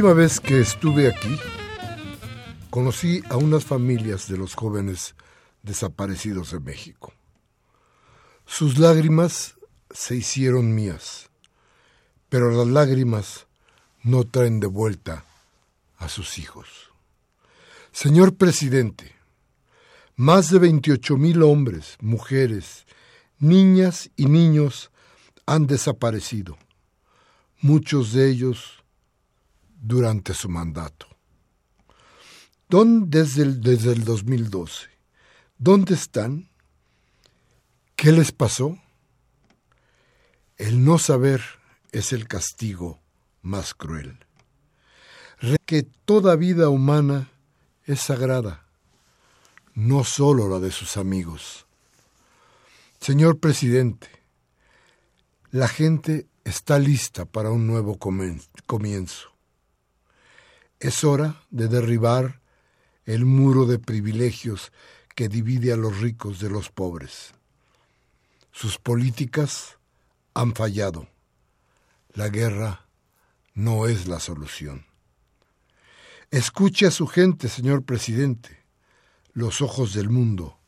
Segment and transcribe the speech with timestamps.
[0.00, 1.38] Última vez que estuve aquí,
[2.70, 5.14] conocí a unas familias de los jóvenes
[5.62, 7.12] desaparecidos de México.
[8.46, 9.56] Sus lágrimas
[9.90, 11.28] se hicieron mías,
[12.30, 13.46] pero las lágrimas
[14.02, 15.26] no traen de vuelta
[15.98, 16.66] a sus hijos.
[17.92, 19.14] Señor presidente,
[20.16, 22.86] más de 28 mil hombres, mujeres,
[23.38, 24.90] niñas y niños
[25.44, 26.56] han desaparecido,
[27.60, 28.79] muchos de ellos
[29.80, 31.06] durante su mandato.
[32.68, 34.88] ¿Dónde, desde, el, desde el 2012.
[35.58, 36.48] ¿Dónde están?
[37.96, 38.78] ¿Qué les pasó?
[40.56, 41.42] El no saber
[41.92, 43.00] es el castigo
[43.42, 44.18] más cruel.
[45.66, 47.30] Que toda vida humana
[47.84, 48.66] es sagrada,
[49.74, 51.66] no solo la de sus amigos.
[53.00, 54.08] Señor presidente,
[55.50, 59.29] la gente está lista para un nuevo comienzo.
[60.80, 62.40] Es hora de derribar
[63.04, 64.72] el muro de privilegios
[65.14, 67.34] que divide a los ricos de los pobres.
[68.50, 69.76] Sus políticas
[70.32, 71.06] han fallado.
[72.14, 72.86] La guerra
[73.52, 74.86] no es la solución.
[76.30, 78.64] Escuche a su gente, señor presidente.
[79.34, 80.58] Los ojos del mundo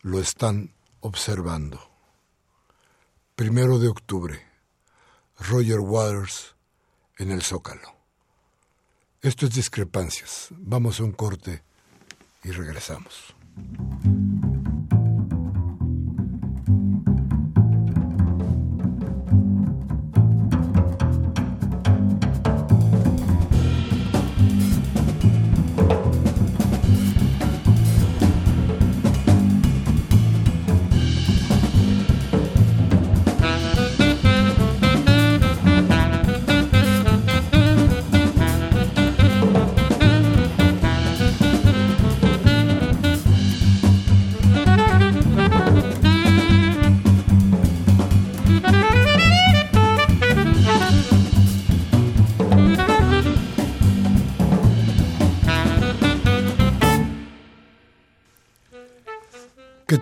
[0.00, 1.80] lo están observando.
[3.36, 4.42] Primero de octubre.
[5.38, 6.54] Roger Waters
[7.18, 7.93] en el Zócalo.
[9.24, 10.48] Esto es discrepancias.
[10.50, 11.62] Vamos a un corte
[12.42, 13.34] y regresamos.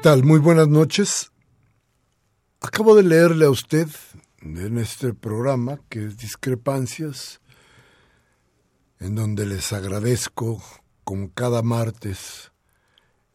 [0.03, 0.25] Tal?
[0.25, 1.31] Muy buenas noches.
[2.61, 3.87] Acabo de leerle a usted
[4.41, 7.41] en este programa, que es Discrepancias,
[8.99, 10.61] en donde les agradezco,
[11.05, 12.51] como cada martes,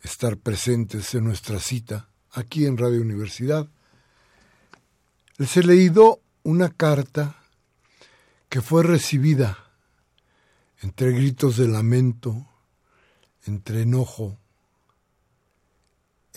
[0.02, 3.70] estar presentes en nuestra cita aquí en Radio Universidad.
[5.38, 7.38] Les he leído una carta
[8.50, 9.58] que fue recibida
[10.82, 12.46] entre gritos de lamento,
[13.46, 14.38] entre enojo,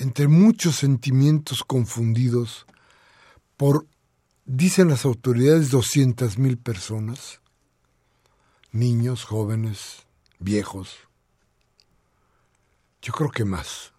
[0.01, 2.67] entre muchos sentimientos confundidos
[3.57, 3.87] por,
[4.47, 7.41] dicen las autoridades, 200 mil personas,
[8.73, 10.07] niños, jóvenes,
[10.39, 10.97] viejos,
[13.03, 13.93] yo creo que más.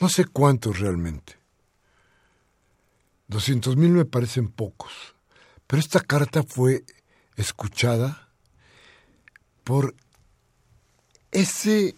[0.00, 1.38] No sé cuántos realmente.
[3.28, 4.92] 200 mil me parecen pocos,
[5.66, 6.84] pero esta carta fue
[7.36, 8.28] escuchada
[9.64, 9.94] por
[11.30, 11.94] ese,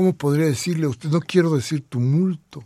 [0.00, 1.10] ¿cómo podría decirle a usted?
[1.10, 2.64] No quiero decir tumulto,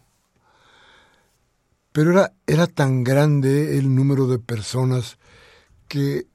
[1.90, 5.18] pero era, era tan grande el número de personas
[5.88, 6.28] que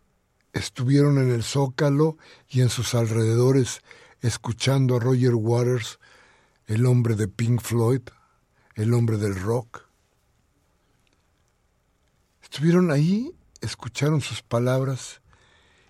[0.51, 2.17] estuvieron en el Zócalo
[2.49, 3.79] y en sus alrededores
[4.19, 5.99] escuchando a Roger Waters,
[6.67, 8.01] el hombre de Pink Floyd,
[8.75, 9.85] el hombre del rock.
[12.43, 13.31] Estuvieron ahí,
[13.61, 15.21] escucharon sus palabras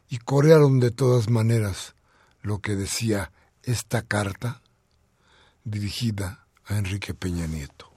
[0.08, 1.96] y corearon de todas maneras
[2.44, 3.32] lo que decía
[3.64, 4.62] esta carta
[5.70, 7.92] dirigida a Enrique Peña Nieto.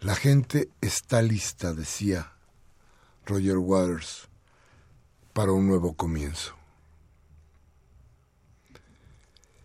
[0.00, 2.32] La gente está lista, decía
[3.24, 4.28] Roger Waters,
[5.32, 6.54] para un nuevo comienzo.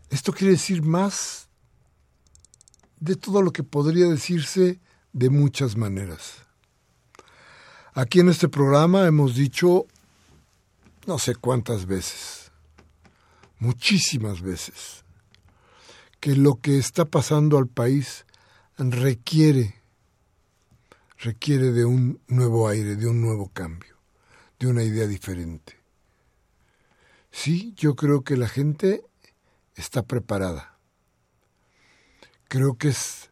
[0.10, 1.48] Esto quiere decir más
[3.00, 4.80] de todo lo que podría decirse
[5.14, 6.44] de muchas maneras.
[7.94, 9.86] Aquí en este programa hemos dicho
[11.07, 12.52] no sé cuántas veces,
[13.60, 15.00] muchísimas veces,
[16.21, 18.25] que lo que está pasando al país
[18.77, 19.81] requiere
[21.18, 23.95] requiere de un nuevo aire, de un nuevo cambio,
[24.59, 25.77] de una idea diferente.
[27.31, 29.03] Sí, yo creo que la gente
[29.75, 30.77] está preparada.
[32.47, 33.29] Creo que es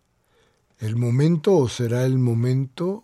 [0.77, 3.03] el momento o será el momento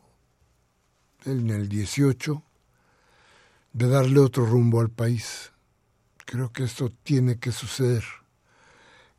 [1.25, 2.43] en el 18
[3.73, 5.51] de darle otro rumbo al país.
[6.25, 8.03] Creo que esto tiene que suceder.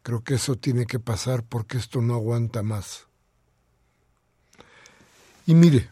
[0.06, 3.08] Creo que eso tiene que pasar porque esto no aguanta más.
[5.46, 5.90] Y mire,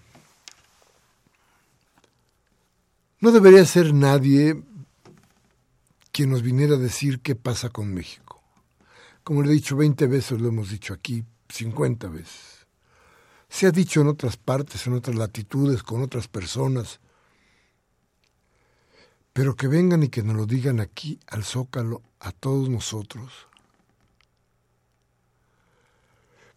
[3.19, 4.63] no debería ser nadie
[6.13, 8.41] quien nos viniera a decir qué pasa con México.
[9.25, 12.69] Como le he dicho 20 veces, lo hemos dicho aquí 50 veces.
[13.49, 17.01] Se ha dicho en otras partes, en otras latitudes, con otras personas.
[19.33, 23.49] Pero que vengan y que nos lo digan aquí al zócalo a todos nosotros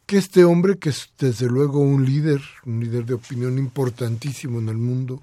[0.08, 4.70] que este hombre, que es desde luego un líder, un líder de opinión importantísimo en
[4.70, 5.22] el mundo,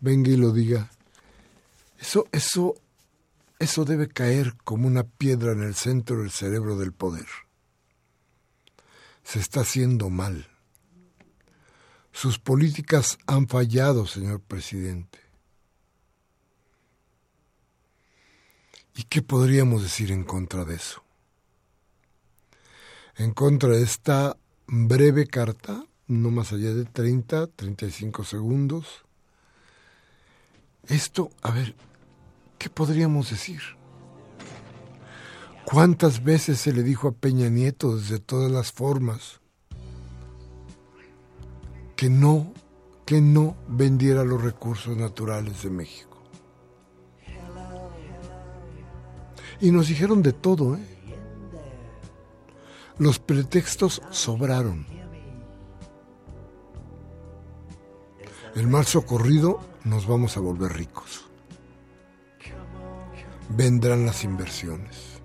[0.00, 0.88] venga y lo diga.
[1.98, 2.76] Eso, eso,
[3.58, 7.26] eso debe caer como una piedra en el centro del cerebro del poder.
[9.24, 10.48] Se está haciendo mal.
[12.12, 15.18] Sus políticas han fallado, señor presidente.
[18.94, 21.01] ¿Y qué podríamos decir en contra de eso?
[23.16, 24.36] En contra de esta
[24.66, 29.04] breve carta, no más allá de 30, 35 segundos.
[30.88, 31.74] Esto, a ver,
[32.58, 33.60] ¿qué podríamos decir?
[35.64, 39.40] ¿Cuántas veces se le dijo a Peña Nieto desde todas las formas
[41.96, 42.52] que no,
[43.06, 46.22] que no vendiera los recursos naturales de México?
[49.60, 51.01] Y nos dijeron de todo, ¿eh?
[52.98, 54.86] Los pretextos sobraron.
[58.54, 61.24] El mal socorrido nos vamos a volver ricos.
[63.48, 65.20] Vendrán las inversiones.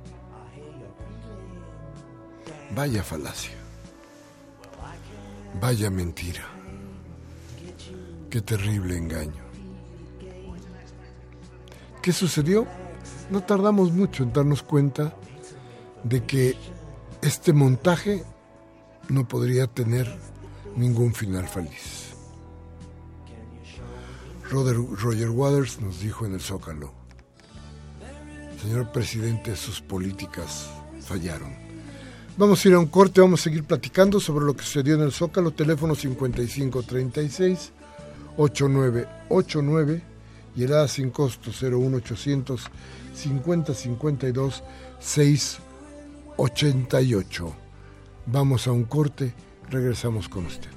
[2.75, 3.55] Vaya falacia.
[5.61, 6.45] Vaya mentira.
[8.29, 9.43] Qué terrible engaño.
[12.01, 12.65] ¿Qué sucedió?
[13.29, 15.13] No tardamos mucho en darnos cuenta
[16.03, 16.55] de que
[17.27, 18.23] este montaje
[19.09, 20.07] no podría tener
[20.77, 22.13] ningún final feliz.
[24.49, 26.93] Roger, Waters nos dijo en el Zócalo,
[28.61, 30.69] señor presidente, sus políticas
[31.01, 31.53] fallaron.
[32.37, 35.01] Vamos a ir a un corte, vamos a seguir platicando sobre lo que sucedió en
[35.01, 37.73] el Zócalo, teléfono 5536
[38.37, 40.01] 8989
[40.55, 42.61] y el A sin costo 01800
[43.13, 44.63] 5052
[44.99, 45.59] 6
[46.37, 47.53] 88.
[48.27, 49.33] Vamos a un corte,
[49.69, 50.76] regresamos con usted.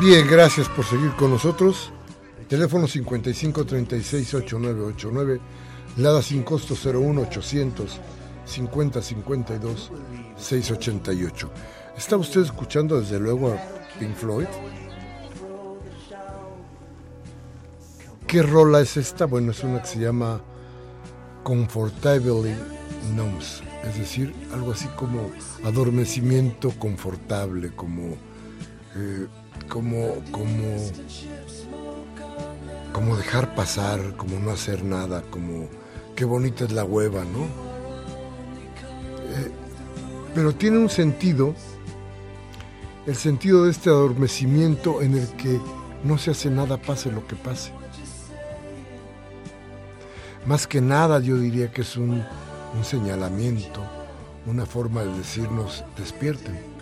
[0.00, 1.92] Bien, gracias por seguir con nosotros.
[2.48, 5.40] Teléfono 55 36 8989,
[5.96, 8.00] Lada sin costo 01 800
[8.44, 9.90] 50 52
[10.36, 11.50] 688.
[11.96, 13.56] ¿Está usted escuchando desde luego a
[13.98, 14.46] Pink Floyd?
[18.26, 19.26] ¿Qué rola es esta?
[19.26, 20.40] Bueno, es una que se llama
[21.44, 22.54] Comfortably
[23.14, 23.40] Numb,
[23.88, 25.30] es decir, algo así como
[25.64, 28.16] adormecimiento confortable, como
[28.96, 29.26] eh,
[29.68, 30.76] como, como,
[32.92, 35.68] como dejar pasar, como no hacer nada, como
[36.14, 37.44] qué bonita es la hueva, ¿no?
[39.30, 39.50] Eh,
[40.34, 41.54] pero tiene un sentido,
[43.06, 45.60] el sentido de este adormecimiento en el que
[46.04, 47.72] no se hace nada, pase lo que pase.
[50.46, 52.22] Más que nada yo diría que es un,
[52.74, 53.80] un señalamiento,
[54.46, 56.74] una forma de decirnos despierten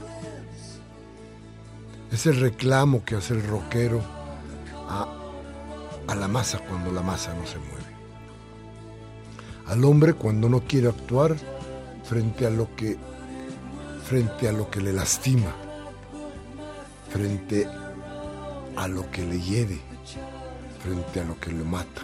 [2.12, 4.02] es el reclamo que hace el rockero
[4.88, 5.08] a,
[6.06, 7.82] a la masa cuando la masa no se mueve.
[9.66, 11.34] Al hombre cuando no quiere actuar
[12.04, 12.98] frente a lo que
[14.04, 15.54] frente a lo que le lastima,
[17.08, 17.66] frente
[18.76, 19.80] a lo que le hiere,
[20.82, 22.02] frente a lo que le mata.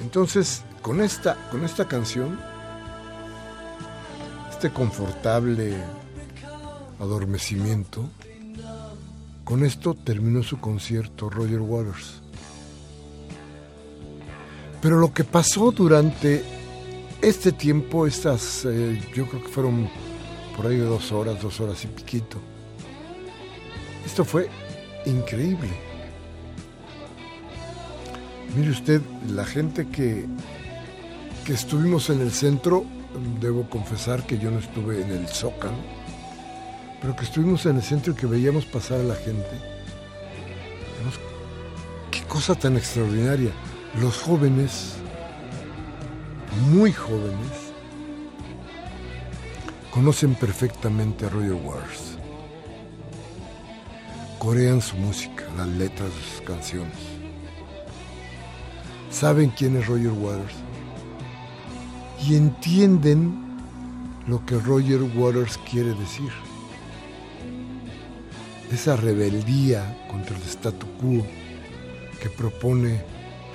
[0.00, 2.38] Entonces, con esta, con esta canción,
[4.50, 5.78] este confortable
[7.00, 8.06] adormecimiento.
[9.44, 12.20] Con esto terminó su concierto Roger Waters.
[14.82, 16.44] Pero lo que pasó durante
[17.22, 19.88] este tiempo, estas, eh, yo creo que fueron
[20.54, 22.36] por ahí dos horas, dos horas y piquito,
[24.04, 24.50] esto fue
[25.06, 25.70] increíble.
[28.54, 29.00] Mire usted,
[29.30, 30.26] la gente que,
[31.44, 32.84] que estuvimos en el centro,
[33.38, 35.76] debo confesar que yo no estuve en el Zócalo,
[37.00, 39.50] pero que estuvimos en el centro y que veíamos pasar a la gente.
[42.10, 43.50] Qué cosa tan extraordinaria.
[44.00, 44.94] Los jóvenes,
[46.70, 47.72] muy jóvenes,
[49.90, 52.18] conocen perfectamente a Roger Waters.
[54.38, 56.98] Corean su música, las letras de sus canciones.
[59.10, 60.63] Saben quién es Roger Waters
[62.26, 63.34] y entienden
[64.26, 66.30] lo que Roger Waters quiere decir
[68.72, 71.24] esa rebeldía contra el statu quo
[72.20, 73.04] que propone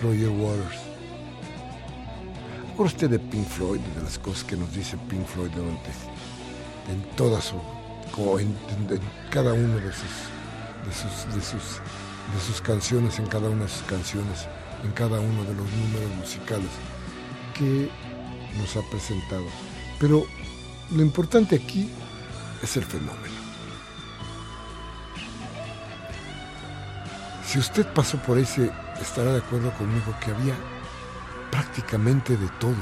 [0.01, 0.79] Roger Waters.
[2.71, 5.89] ¿Acuerda usted de Pink Floyd, de las cosas que nos dice Pink Floyd durante,
[6.89, 7.55] en toda su,
[8.39, 8.55] en,
[9.31, 10.13] cada uno de sus,
[10.85, 11.81] de sus, de sus,
[12.33, 14.47] de sus canciones, en cada una de sus canciones,
[14.85, 16.69] en cada uno de los números musicales
[17.59, 17.89] que
[18.59, 19.45] nos ha presentado.
[19.99, 20.25] Pero
[20.91, 21.89] lo importante aquí
[22.61, 23.39] es el fenómeno.
[27.45, 30.55] Si usted pasó por ese, estará de acuerdo conmigo que había
[31.49, 32.77] prácticamente de todo.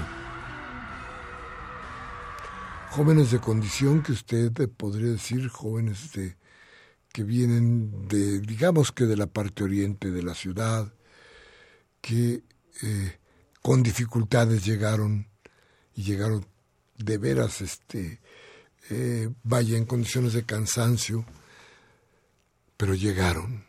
[2.89, 6.36] Jóvenes de condición que usted podría decir, jóvenes de,
[7.13, 10.93] que vienen de, digamos que de la parte oriente de la ciudad,
[12.01, 12.43] que
[12.84, 13.19] eh,
[13.62, 15.27] con dificultades llegaron
[15.98, 16.46] y llegaron
[16.96, 18.22] de veras, este,
[18.89, 21.25] eh, vaya en condiciones de cansancio,
[22.77, 23.68] pero llegaron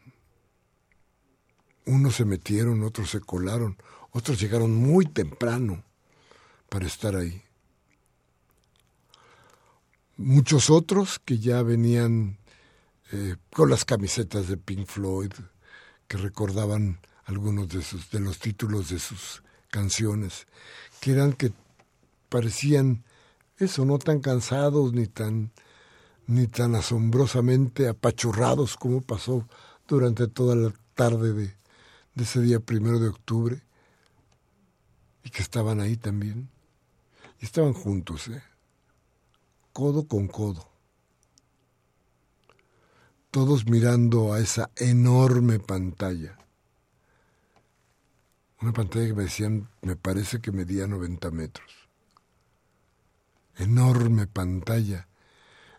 [1.89, 3.77] unos se metieron, otros se colaron,
[4.13, 5.85] otros llegaron muy temprano
[6.69, 7.43] para estar ahí.
[10.17, 12.39] Muchos otros que ya venían
[13.13, 15.33] eh, con las camisetas de Pink Floyd,
[16.07, 20.47] que recordaban algunos de, sus, de los títulos de sus canciones,
[21.01, 21.53] que eran que
[22.29, 23.05] parecían
[23.59, 25.53] eso, no tan cansados ni tan,
[26.27, 29.49] ni tan asombrosamente apachurrados como pasó
[29.87, 31.57] durante toda la tarde de,
[32.15, 33.63] de ese día primero de octubre
[35.25, 36.49] y que estaban ahí también.
[37.41, 38.43] Y estaban juntos, ¿eh?
[39.73, 40.69] codo con codo.
[43.31, 46.37] Todos mirando a esa enorme pantalla.
[48.61, 51.78] Una pantalla que me decían, me parece que medía 90 metros.
[53.59, 55.09] Enorme pantalla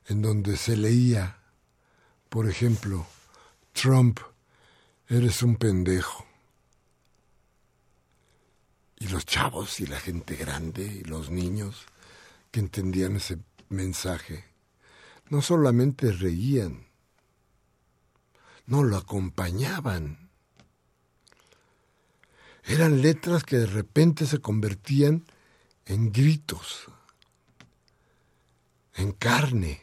[0.08, 1.40] en donde se leía,
[2.30, 3.08] por ejemplo,
[3.74, 4.20] Trump,
[5.08, 6.26] eres un pendejo.
[8.98, 11.86] Y los chavos y la gente grande y los niños
[12.52, 14.46] que entendían ese mensaje,
[15.30, 16.88] no solamente reían,
[18.66, 20.30] no lo acompañaban.
[22.64, 25.26] Eran letras que de repente se convertían
[25.86, 26.86] en gritos,
[28.96, 29.82] en carne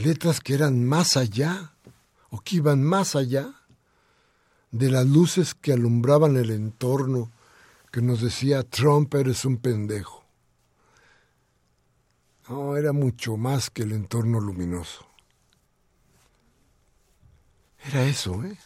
[0.00, 1.74] letras que eran más allá
[2.30, 3.54] o que iban más allá
[4.70, 7.30] de las luces que alumbraban el entorno
[7.92, 10.24] que nos decía Trump eres un pendejo.
[12.48, 15.06] No, era mucho más que el entorno luminoso.
[17.84, 18.56] Era eso, ¿eh?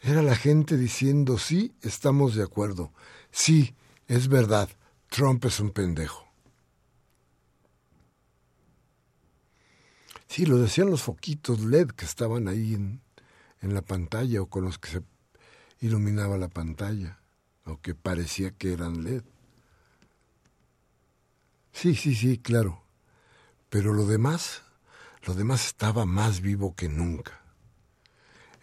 [0.00, 2.92] Era la gente diciendo, sí, estamos de acuerdo,
[3.30, 3.74] sí,
[4.08, 4.68] es verdad,
[5.08, 6.31] Trump es un pendejo.
[10.32, 13.02] Sí, lo decían los foquitos LED que estaban ahí en,
[13.60, 15.02] en la pantalla o con los que se
[15.80, 17.18] iluminaba la pantalla,
[17.66, 19.24] o que parecía que eran LED.
[21.74, 22.82] Sí, sí, sí, claro.
[23.68, 24.62] Pero lo demás,
[25.26, 27.42] lo demás estaba más vivo que nunca.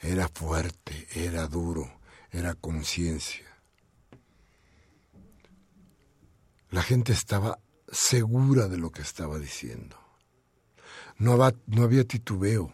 [0.02, 2.00] Era fuerte, era duro,
[2.32, 3.46] era conciencia.
[6.72, 7.60] La gente estaba
[7.92, 10.09] segura de lo que estaba diciendo.
[11.20, 11.34] No,
[11.84, 12.74] había titubeo.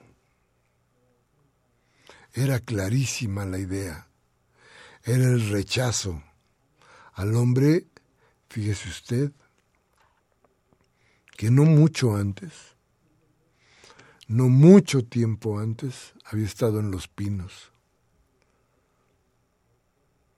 [2.32, 4.08] Era clarísima la idea.
[5.04, 6.24] Era el rechazo
[7.14, 7.88] al hombre,
[8.50, 9.32] fíjese usted,
[11.36, 12.76] que no mucho antes,
[14.28, 17.72] no mucho tiempo antes, había estado en Los Pinos,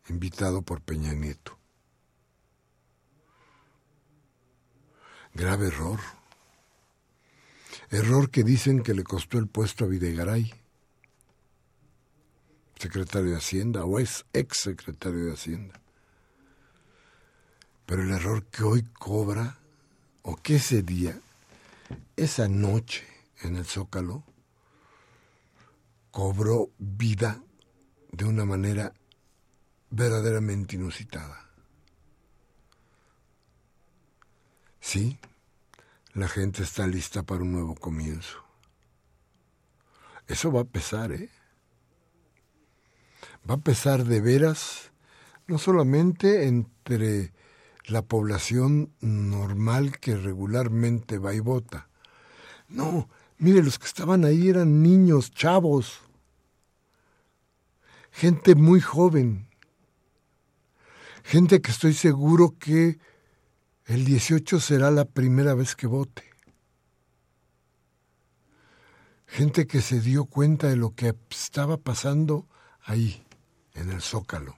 [0.07, 1.57] invitado por Peña Nieto.
[5.33, 6.16] Grave error.
[7.89, 10.53] Error que dicen que le costó el puesto a Videgaray,
[12.77, 15.79] secretario de Hacienda, o es ex secretario de Hacienda.
[17.85, 19.57] Pero el error que hoy cobra,
[20.23, 21.17] o que ese día,
[22.17, 23.05] esa noche
[23.41, 24.23] en el Zócalo,
[26.11, 27.41] cobró vida
[28.11, 28.91] de una manera
[29.89, 31.49] verdaderamente inusitada.
[34.81, 35.17] Sí,
[36.17, 38.43] la gente está lista para un nuevo comienzo.
[40.27, 41.29] Eso va a pesar, ¿eh?
[43.47, 44.91] Va a pesar de veras,
[45.45, 47.33] no solamente entre
[47.85, 51.87] la población normal que regularmente va y vota.
[52.67, 55.99] No, mire, los que estaban ahí eran niños, chavos,
[58.09, 59.47] gente muy joven,
[61.23, 62.97] gente que estoy seguro que
[63.87, 66.23] el 18 será la primera vez que vote.
[69.25, 72.47] Gente que se dio cuenta de lo que estaba pasando
[72.83, 73.25] ahí,
[73.73, 74.57] en el zócalo.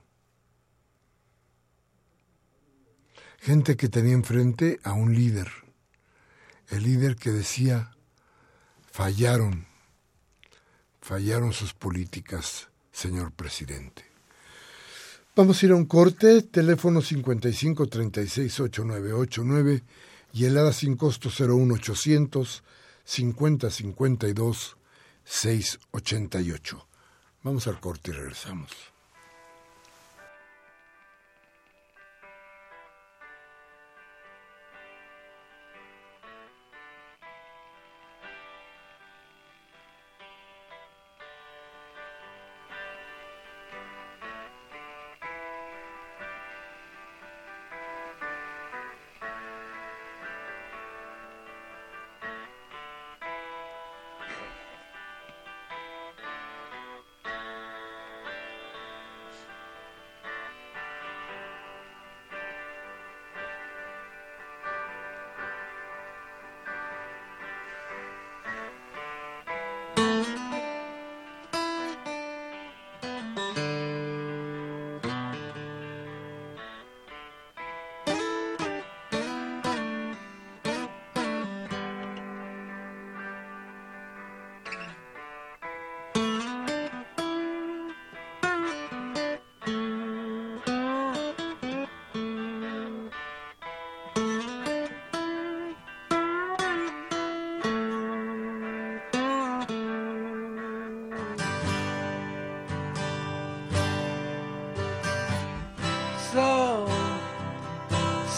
[3.39, 5.49] Gente que tenía enfrente a un líder.
[6.69, 7.95] El líder que decía,
[8.91, 9.67] fallaron,
[11.01, 14.08] fallaron sus políticas, señor presidente.
[15.39, 19.83] Vamos a ir a un corte, teléfono 55 36 8989
[20.33, 22.61] y helada sin costo 01800
[23.05, 24.77] 50 52
[25.23, 26.87] 688.
[27.41, 28.69] Vamos al corte y regresamos.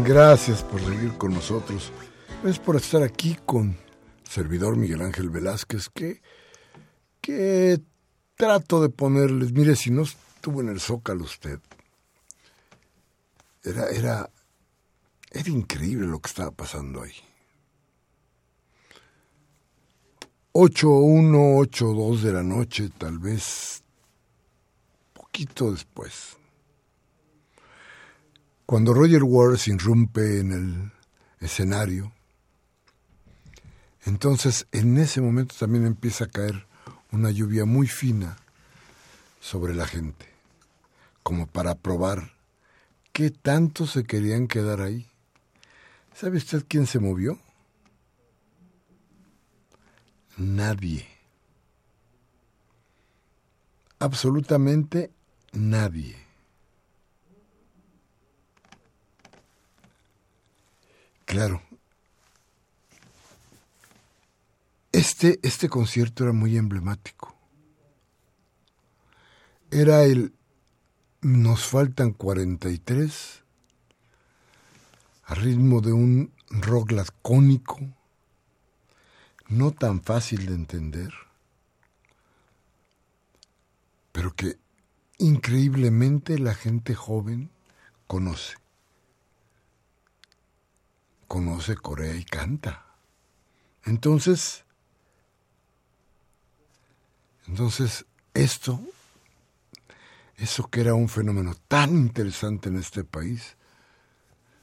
[0.00, 1.92] Gracias por seguir con nosotros.
[2.44, 3.76] Es por estar aquí con
[4.28, 6.22] servidor Miguel Ángel Velázquez que,
[7.20, 7.78] que
[8.34, 11.60] trato de ponerles, mire, si no estuvo en el Zócalo usted,
[13.62, 14.30] era, era,
[15.30, 17.14] era increíble lo que estaba pasando ahí.
[20.54, 23.84] 8.1, 8.2 de la noche, tal vez
[25.12, 26.36] poquito después.
[28.72, 30.92] Cuando Roger Waters irrumpe en el
[31.40, 32.10] escenario,
[34.06, 36.66] entonces en ese momento también empieza a caer
[37.10, 38.38] una lluvia muy fina
[39.42, 40.24] sobre la gente,
[41.22, 42.32] como para probar
[43.12, 45.06] qué tanto se querían quedar ahí.
[46.14, 47.38] ¿Sabe usted quién se movió?
[50.38, 51.06] Nadie.
[53.98, 55.10] Absolutamente
[55.52, 56.21] nadie.
[61.32, 61.62] Claro.
[64.92, 67.34] Este, este concierto era muy emblemático.
[69.70, 70.34] Era el
[71.22, 73.44] Nos faltan 43
[75.24, 77.78] a ritmo de un rock lacónico,
[79.48, 81.14] no tan fácil de entender,
[84.12, 84.58] pero que
[85.16, 87.48] increíblemente la gente joven
[88.06, 88.61] conoce
[91.32, 92.84] conoce Corea y canta.
[93.86, 94.64] Entonces,
[97.48, 98.78] entonces esto,
[100.36, 103.56] eso que era un fenómeno tan interesante en este país,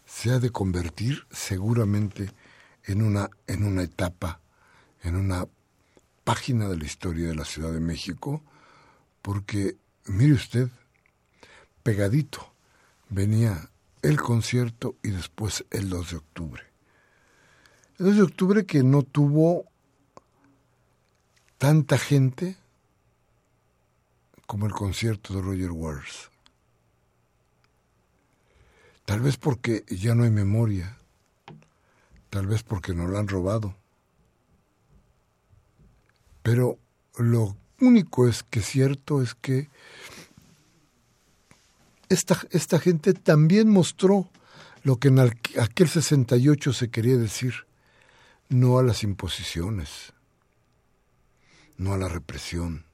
[0.05, 2.29] se ha de convertir seguramente
[2.83, 4.39] en una, en una etapa,
[5.01, 5.47] en una
[6.23, 8.43] página de la historia de la Ciudad de México,
[9.23, 10.69] porque, mire usted,
[11.81, 12.53] pegadito
[13.09, 13.71] venía
[14.01, 16.63] el concierto y después el 2 de octubre.
[17.97, 19.65] El 2 de octubre que no tuvo
[21.57, 22.57] tanta gente
[24.45, 26.31] como el concierto de Roger Waters.
[29.05, 30.97] Tal vez porque ya no hay memoria,
[32.29, 33.75] tal vez porque no la han robado.
[36.41, 36.79] Pero
[37.17, 39.69] lo único es que cierto es que
[42.09, 44.29] esta, esta gente también mostró
[44.83, 47.53] lo que en aquel 68 se quería decir,
[48.49, 50.13] no a las imposiciones,
[51.77, 52.85] no a la represión,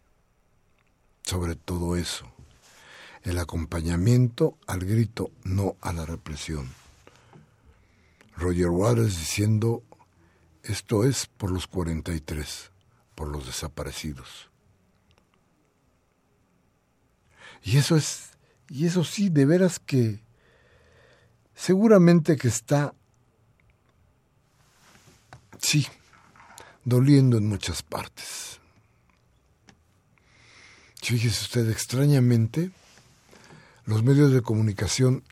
[1.23, 2.31] sobre todo eso,
[3.23, 6.69] el acompañamiento al grito no a la represión.
[8.37, 9.81] Roger Waters diciendo,
[10.63, 12.71] esto es por los 43,
[13.15, 14.49] por los desaparecidos.
[17.63, 18.34] Y eso es
[18.69, 20.21] y eso sí, de veras que
[21.53, 22.93] seguramente que está,
[25.59, 25.87] sí,
[26.83, 28.59] doliendo en muchas partes.
[31.01, 32.71] Fíjese usted, extrañamente,
[33.85, 35.23] los medios de comunicación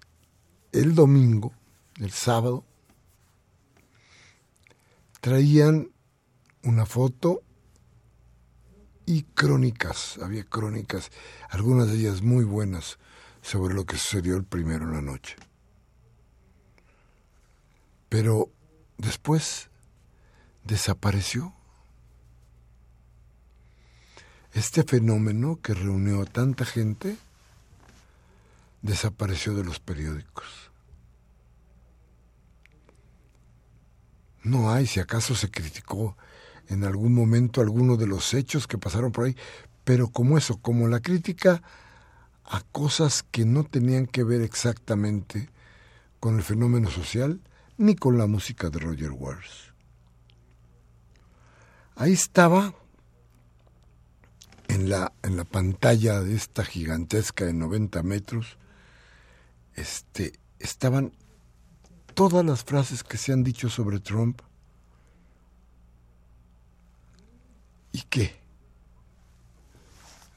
[0.72, 1.54] el domingo,
[2.00, 2.66] el sábado,
[5.22, 5.90] traían
[6.64, 7.42] una foto
[9.06, 11.12] y crónicas, había crónicas,
[11.50, 12.98] algunas de ellas muy buenas,
[13.44, 15.36] sobre lo que sucedió el primero en la noche.
[18.10, 18.50] Pero
[18.98, 19.70] después
[20.64, 21.54] desapareció.
[24.54, 27.18] Este fenómeno que reunió a tanta gente
[28.82, 30.72] desapareció de los periódicos.
[34.44, 36.18] No hay, si acaso se criticó
[36.68, 39.36] en algún momento alguno de los hechos que pasaron por ahí,
[39.84, 41.62] pero como eso, como la crítica
[42.46, 45.50] a cosas que no tenían que ver exactamente
[46.20, 47.42] con el fenómeno social
[47.78, 49.74] ni con la música de Roger Waters.
[51.96, 52.74] Ahí estaba
[54.68, 58.58] en la, en la pantalla de esta gigantesca de 90 metros,
[59.76, 61.14] este, estaban
[62.14, 64.42] todas las frases que se han dicho sobre Trump.
[67.92, 68.36] ¿Y qué?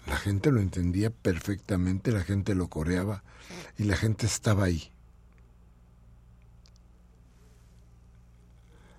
[0.06, 3.22] La gente lo entendía perfectamente, la gente lo coreaba
[3.78, 4.90] y la gente estaba ahí.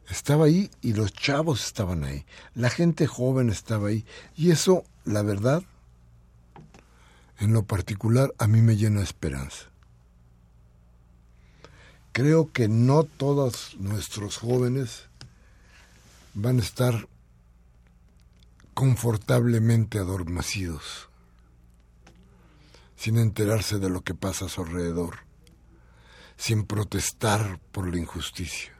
[0.09, 2.25] Estaba ahí y los chavos estaban ahí.
[2.55, 4.05] La gente joven estaba ahí.
[4.37, 5.63] Y eso, la verdad,
[7.39, 9.65] en lo particular, a mí me llena de esperanza.
[12.13, 15.07] Creo que no todos nuestros jóvenes
[16.35, 17.09] van a estar
[18.73, 21.09] confortablemente adormecidos,
[22.97, 25.19] sin enterarse de lo que pasa a su alrededor,
[26.35, 28.73] sin protestar por la injusticia.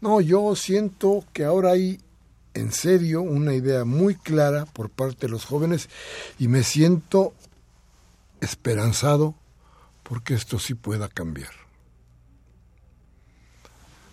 [0.00, 2.00] No, yo siento que ahora hay
[2.54, 5.88] en serio una idea muy clara por parte de los jóvenes
[6.38, 7.34] y me siento
[8.40, 9.34] esperanzado
[10.02, 11.50] porque esto sí pueda cambiar.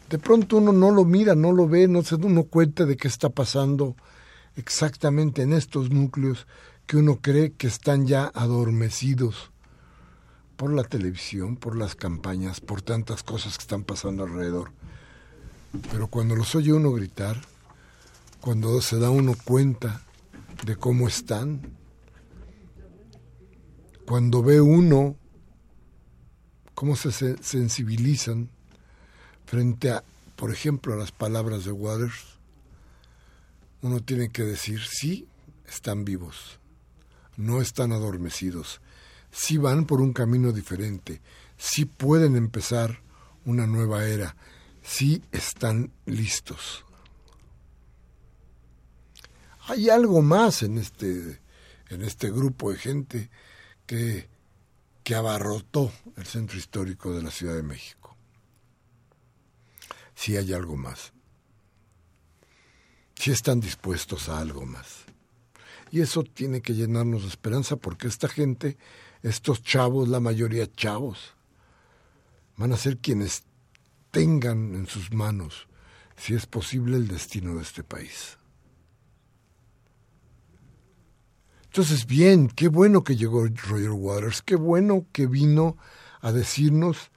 [0.10, 2.96] De pronto uno no lo mira, no lo ve, no se da uno cuenta de
[2.96, 3.96] qué está pasando
[4.56, 6.48] exactamente en estos núcleos
[6.88, 9.52] que uno cree que están ya adormecidos
[10.56, 14.72] por la televisión, por las campañas, por tantas cosas que están pasando alrededor.
[15.92, 17.42] Pero cuando los oye uno gritar,
[18.40, 20.02] cuando se da uno cuenta
[20.66, 21.62] de cómo están,
[24.06, 25.18] cuando ve uno
[26.76, 28.50] cómo se sensibilizan
[29.46, 30.04] frente a,
[30.36, 32.38] por ejemplo, a las palabras de Waters,
[33.82, 35.28] uno tiene que decir, sí,
[35.68, 36.60] están vivos,
[37.38, 38.82] no están adormecidos,
[39.32, 41.22] sí van por un camino diferente,
[41.58, 43.02] sí pueden empezar
[43.46, 44.36] una nueva era,
[44.84, 46.84] sí están listos.
[49.68, 51.42] Hay algo más en este,
[51.90, 53.30] en este grupo de gente
[53.86, 54.30] que,
[55.04, 58.16] que abarrotó el centro histórico de la Ciudad de México.
[60.14, 61.16] Sí hay algo más
[63.16, 65.06] si están dispuestos a algo más.
[65.92, 68.78] Y eso tiene que llenarnos de esperanza porque esta gente,
[69.22, 71.36] estos chavos, la mayoría chavos,
[72.58, 73.44] van a ser quienes
[74.12, 75.68] tengan en sus manos,
[76.16, 78.38] si es posible, el destino de este país.
[81.66, 85.78] Entonces, bien, qué bueno que llegó Roger Waters, qué bueno que vino
[86.22, 87.12] a decirnos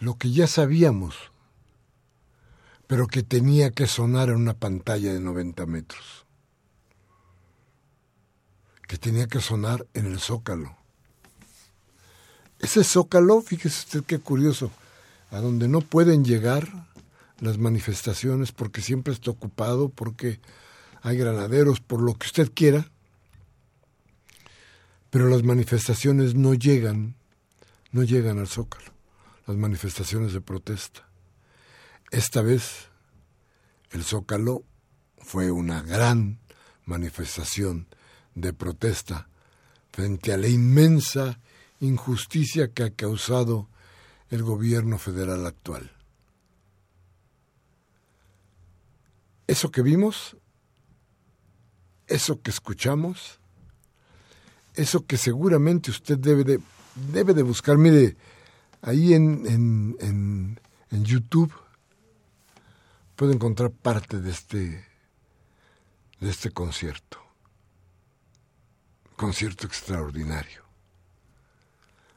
[0.00, 1.30] lo que ya sabíamos
[2.88, 6.26] pero que tenía que sonar en una pantalla de 90 metros,
[8.88, 10.76] que tenía que sonar en el zócalo.
[12.58, 14.72] Ese zócalo, fíjese usted qué curioso,
[15.30, 16.88] a donde no pueden llegar
[17.38, 20.40] las manifestaciones porque siempre está ocupado, porque
[21.02, 22.90] hay granaderos, por lo que usted quiera,
[25.10, 27.14] pero las manifestaciones no llegan,
[27.92, 28.90] no llegan al zócalo,
[29.46, 31.06] las manifestaciones de protesta.
[32.10, 32.88] Esta vez
[33.90, 34.64] el Zócalo
[35.18, 36.38] fue una gran
[36.84, 37.86] manifestación
[38.40, 39.28] de protesta
[39.90, 41.40] frente a la inmensa
[41.80, 43.68] injusticia que ha causado
[44.30, 45.90] el gobierno federal actual.
[49.46, 50.36] Eso que vimos,
[52.06, 53.40] eso que escuchamos,
[54.74, 56.60] eso que seguramente usted debe de,
[57.12, 58.16] debe de buscar, mire,
[58.82, 61.52] ahí en, en, en, en YouTube,
[63.16, 64.84] puede encontrar parte de este,
[66.20, 67.27] de este concierto.
[69.18, 70.62] Concierto extraordinario.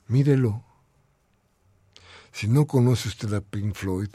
[0.08, 0.64] Mírelo.
[2.32, 4.12] Si no conoce usted a Pink Floyd,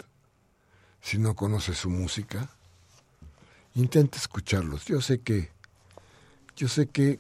[1.03, 2.49] si no conoce su música,
[3.75, 4.85] intente escucharlos.
[4.85, 5.51] Yo sé que,
[6.55, 7.19] yo sé que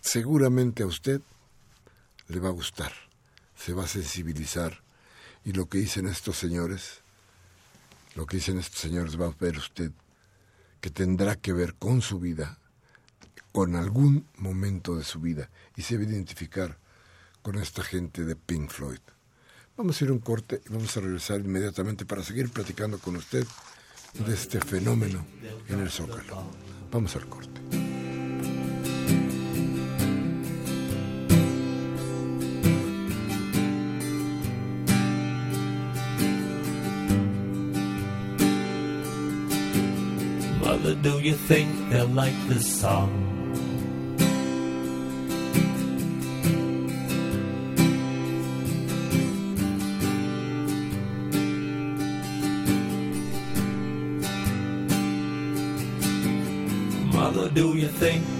[0.00, 1.20] seguramente a usted
[2.26, 2.92] le va a gustar,
[3.54, 4.82] se va a sensibilizar
[5.44, 7.02] y lo que dicen estos señores
[8.16, 9.92] lo que dicen estos señores va a ver usted
[10.80, 12.58] que tendrá que ver con su vida,
[13.52, 16.78] con algún momento de su vida, y se va a identificar
[17.42, 19.00] con esta gente de Pink Floyd.
[19.76, 23.16] Vamos a ir a un corte y vamos a regresar inmediatamente para seguir platicando con
[23.16, 23.46] usted
[24.14, 25.24] de este fenómeno
[25.68, 26.44] en el Zócalo.
[26.90, 27.60] Vamos al corte.
[40.60, 43.31] Mother, do you think they'll like this song?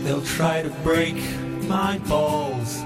[0.05, 1.17] They'll try to break
[1.69, 2.82] my balls?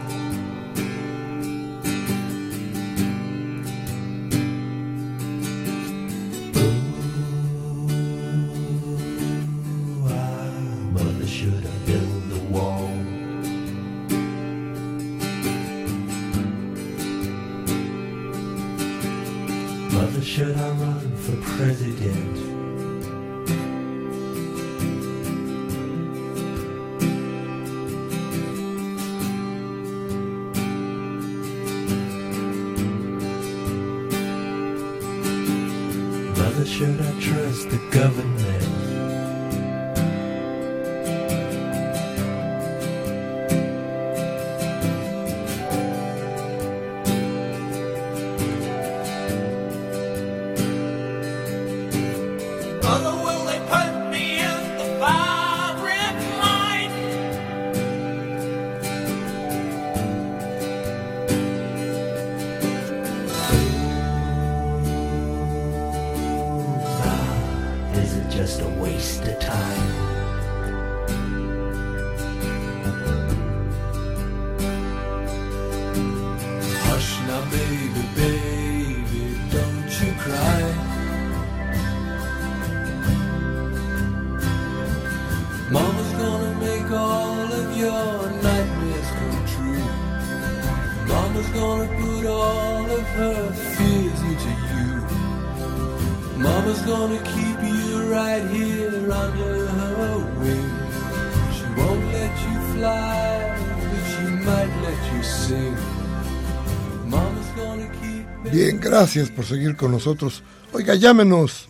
[108.97, 110.43] Gracias por seguir con nosotros.
[110.73, 111.69] Oiga, llámenos.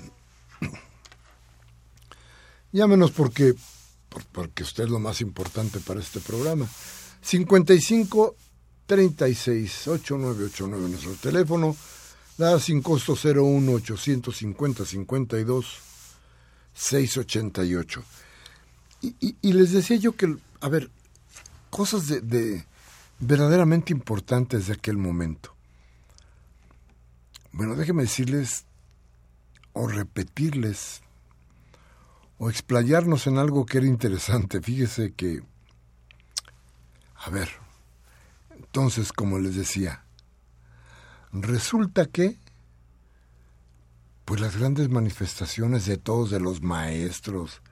[2.70, 3.52] Llámenos porque,
[4.08, 6.68] por- porque usted es lo más importante para este programa.
[7.22, 8.36] 55
[8.86, 11.76] 36 8989 nuestro teléfono.
[12.38, 15.66] Da sin costo 01 850 52
[16.74, 18.04] 688.
[19.02, 20.90] Y, y- y les decía yo que, a ver,
[21.70, 22.64] cosas de
[23.18, 25.55] verdaderamente importantes de aquel momento.
[27.56, 28.66] Bueno, déjenme decirles
[29.72, 31.00] o repetirles
[32.36, 34.60] o explayarnos en algo que era interesante.
[34.60, 35.42] Fíjese que,
[37.14, 37.48] a ver,
[38.50, 40.04] entonces, como les decía,
[41.32, 42.36] resulta que,
[44.26, 47.62] pues las grandes manifestaciones de todos, de los maestros,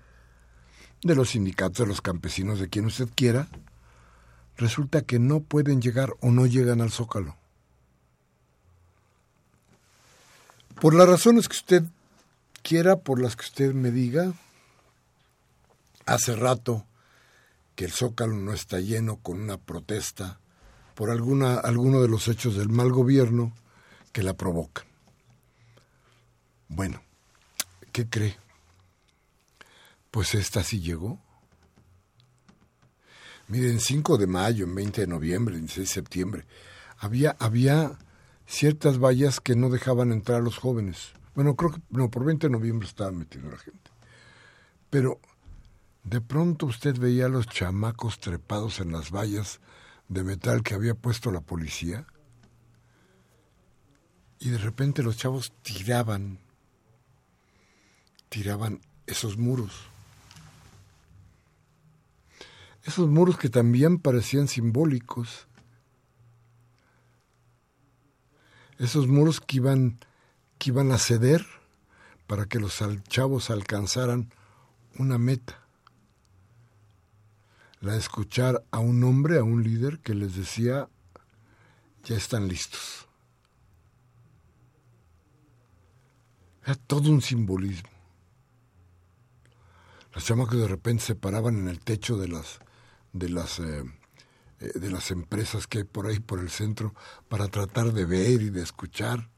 [1.02, 3.48] de los sindicatos, de los campesinos, de quien usted quiera,
[4.56, 7.36] resulta que no pueden llegar o no llegan al zócalo.
[10.80, 11.84] Por las razones que usted
[12.62, 14.32] quiera, por las que usted me diga,
[16.06, 16.84] hace rato
[17.74, 20.38] que el Zócalo no está lleno con una protesta
[20.94, 23.52] por alguna, alguno de los hechos del mal gobierno
[24.12, 24.84] que la provocan.
[26.68, 27.02] Bueno,
[27.92, 28.36] ¿qué cree?
[30.10, 31.18] Pues esta sí llegó.
[33.48, 36.46] Miren, 5 de mayo, en 20 de noviembre, en 6 de septiembre,
[36.98, 37.98] había, había
[38.46, 41.12] ciertas vallas que no dejaban entrar a los jóvenes.
[41.34, 43.90] Bueno, creo que no, por 20 de noviembre estaban metiendo la gente.
[44.90, 45.20] Pero
[46.04, 49.60] de pronto usted veía a los chamacos trepados en las vallas
[50.08, 52.06] de metal que había puesto la policía
[54.38, 56.38] y de repente los chavos tiraban,
[58.28, 59.72] tiraban esos muros.
[62.84, 65.48] Esos muros que también parecían simbólicos.
[68.78, 69.98] Esos muros que iban,
[70.58, 71.44] que iban a ceder
[72.26, 74.32] para que los chavos alcanzaran
[74.98, 75.60] una meta.
[77.80, 80.88] La de escuchar a un hombre, a un líder que les decía,
[82.02, 83.06] ya están listos.
[86.64, 87.90] Era todo un simbolismo.
[90.14, 92.60] Los chamacos de repente se paraban en el techo de las
[93.12, 93.84] de las eh,
[94.74, 96.94] de las empresas que hay por ahí por el centro
[97.28, 99.28] para tratar de ver y de escuchar.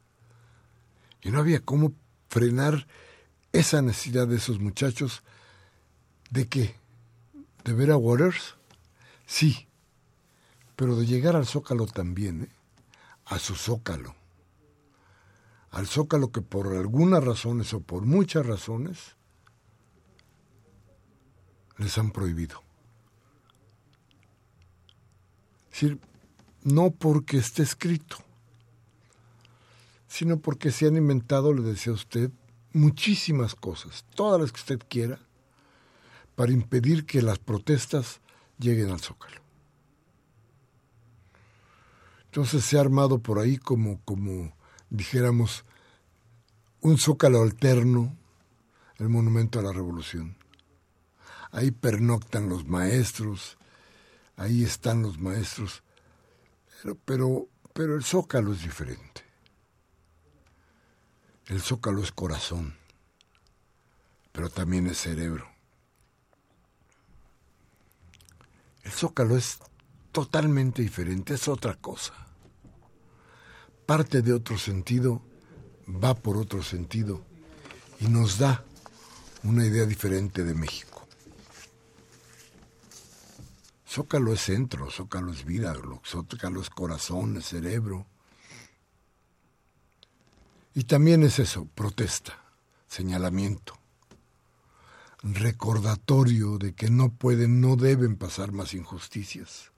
[1.22, 1.92] Y no había cómo
[2.28, 2.86] frenar
[3.52, 5.22] esa necesidad de esos muchachos
[6.30, 6.74] ¿De qué?
[7.64, 8.56] ¿De ver a Waters?
[9.26, 9.68] Sí,
[10.74, 12.48] pero de llegar al Zócalo también, ¿eh?
[13.26, 14.14] a su Zócalo.
[15.70, 19.16] Al Zócalo que por algunas razones o por muchas razones
[21.78, 22.62] les han prohibido.
[25.76, 26.00] Es decir,
[26.62, 28.16] no porque esté escrito,
[30.08, 32.30] sino porque se han inventado, le decía usted,
[32.72, 35.18] muchísimas cosas, todas las que usted quiera,
[36.34, 38.22] para impedir que las protestas
[38.58, 39.42] lleguen al Zócalo.
[42.24, 44.56] Entonces se ha armado por ahí como, como
[44.88, 45.66] dijéramos,
[46.80, 48.16] un zócalo alterno,
[48.96, 50.38] el monumento a la revolución.
[51.50, 53.58] Ahí pernoctan los maestros,
[54.36, 55.82] ahí están los maestros,
[56.82, 59.24] pero, pero, pero el zócalo es diferente.
[61.46, 62.76] El zócalo es corazón,
[64.32, 65.48] pero también es cerebro.
[68.82, 69.58] El zócalo es
[70.12, 72.14] totalmente diferente, es otra cosa.
[73.84, 75.22] Parte de otro sentido,
[75.88, 77.24] va por otro sentido
[78.00, 78.64] y nos da
[79.42, 80.95] una idea diferente de México.
[83.88, 85.74] Zócalo es centro, Zócalo es vida,
[86.04, 88.06] Zócalo es corazón, es cerebro.
[90.74, 92.38] Y también es eso, protesta,
[92.88, 93.78] señalamiento,
[95.22, 99.70] recordatorio de que no pueden, no deben pasar más injusticias.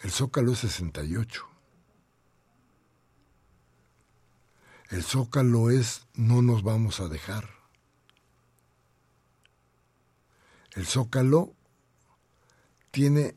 [0.00, 1.44] El Zócalo es 68.
[4.90, 7.50] El Zócalo es no nos vamos a dejar.
[10.72, 11.55] El Zócalo
[12.96, 13.36] tiene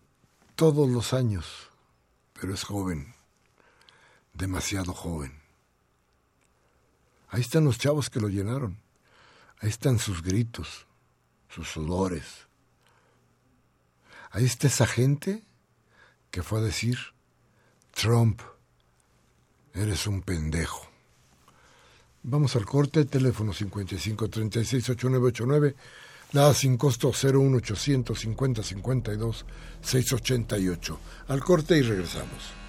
[0.55, 1.45] todos los años,
[2.32, 3.14] pero es joven,
[4.34, 5.38] demasiado joven.
[7.28, 8.78] Ahí están los chavos que lo llenaron.
[9.60, 10.88] Ahí están sus gritos,
[11.49, 12.47] sus sudores.
[14.32, 15.43] Ahí está esa gente
[16.32, 16.97] que fue a decir,
[17.91, 18.39] Trump,
[19.74, 20.89] eres un pendejo.
[22.24, 25.76] Vamos al corte, teléfono 5536-8989,
[26.34, 29.45] nada sin costo 01850 52
[29.82, 30.99] 688.
[31.27, 32.59] Al corte y regresamos.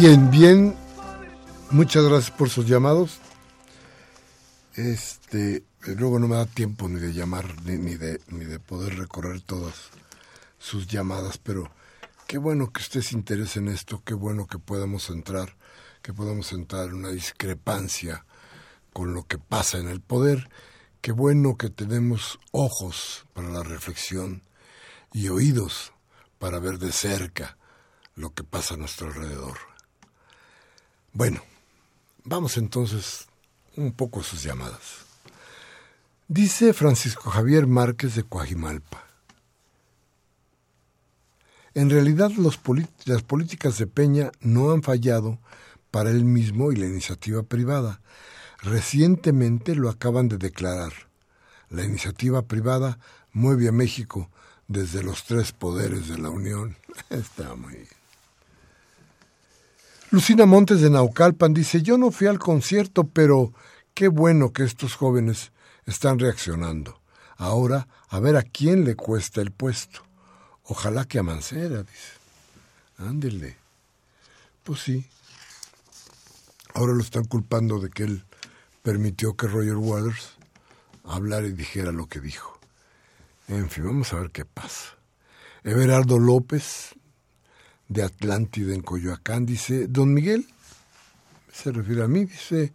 [0.00, 0.76] Bien, bien,
[1.72, 3.18] muchas gracias por sus llamados.
[4.74, 8.96] Este, luego no me da tiempo ni de llamar ni, ni de ni de poder
[8.96, 9.74] recorrer todas
[10.56, 11.72] sus llamadas, pero
[12.28, 15.56] qué bueno que usted se interese en esto, qué bueno que podamos entrar,
[16.00, 18.24] que podamos entrar en una discrepancia
[18.92, 20.48] con lo que pasa en el poder,
[21.00, 24.44] qué bueno que tenemos ojos para la reflexión
[25.12, 25.92] y oídos
[26.38, 27.58] para ver de cerca
[28.14, 29.67] lo que pasa a nuestro alrededor.
[31.18, 31.42] Bueno,
[32.22, 33.26] vamos entonces
[33.74, 35.04] un poco a sus llamadas.
[36.28, 39.02] Dice Francisco Javier Márquez de Coajimalpa.
[41.74, 45.40] En realidad las políticas de Peña no han fallado
[45.90, 48.00] para él mismo y la iniciativa privada.
[48.62, 50.92] Recientemente lo acaban de declarar.
[51.68, 53.00] La iniciativa privada
[53.32, 54.30] mueve a México
[54.68, 56.76] desde los tres poderes de la Unión.
[57.10, 57.97] Está muy bien.
[60.10, 63.52] Lucina Montes de Naucalpan dice, yo no fui al concierto, pero
[63.92, 65.52] qué bueno que estos jóvenes
[65.84, 66.98] están reaccionando.
[67.36, 70.00] Ahora, a ver a quién le cuesta el puesto.
[70.64, 72.12] Ojalá que a Mancera, dice.
[72.96, 73.56] Ándele.
[74.64, 75.06] Pues sí.
[76.72, 78.24] Ahora lo están culpando de que él
[78.82, 80.38] permitió que Roger Waters
[81.04, 82.58] hablara y dijera lo que dijo.
[83.46, 84.96] En fin, vamos a ver qué pasa.
[85.64, 86.94] Everardo López,
[87.88, 90.46] de Atlántida en Coyoacán, dice, Don Miguel,
[91.52, 92.72] se refiere a mí, dice,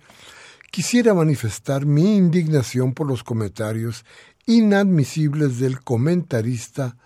[0.71, 4.05] quisiera manifestar mi indignación por los comentarios
[4.45, 6.97] inadmisibles del comentarista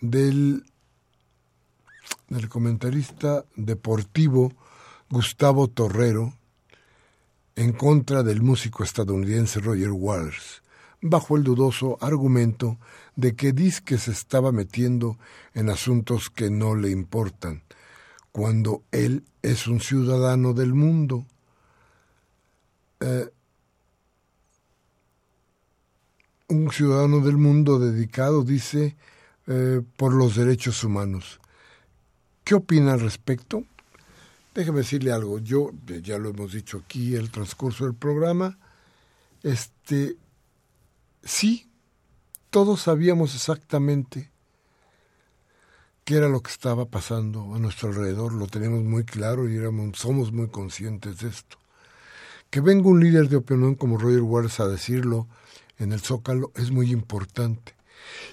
[0.00, 0.64] del,
[2.28, 4.52] del comentarista deportivo
[5.10, 6.34] Gustavo Torrero
[7.56, 10.62] en contra del músico estadounidense Roger Waters,
[11.00, 12.78] bajo el dudoso argumento
[13.16, 13.52] de que
[13.84, 15.18] que se estaba metiendo
[15.54, 17.62] en asuntos que no le importan,
[18.30, 21.26] cuando él es un ciudadano del mundo.
[23.00, 23.30] Eh,
[26.48, 28.96] un ciudadano del mundo dedicado, dice,
[29.46, 31.40] eh, por los derechos humanos.
[32.44, 33.64] ¿Qué opina al respecto?
[34.54, 38.58] Déjeme decirle algo, yo, eh, ya lo hemos dicho aquí, el transcurso del programa,
[39.42, 40.16] este,
[41.22, 41.65] sí,
[42.56, 44.30] todos sabíamos exactamente
[46.06, 49.98] qué era lo que estaba pasando a nuestro alrededor, lo tenemos muy claro y éramos,
[49.98, 51.58] somos muy conscientes de esto.
[52.48, 55.28] Que venga un líder de opinión como Roger Waters a decirlo
[55.78, 57.74] en el Zócalo es muy importante.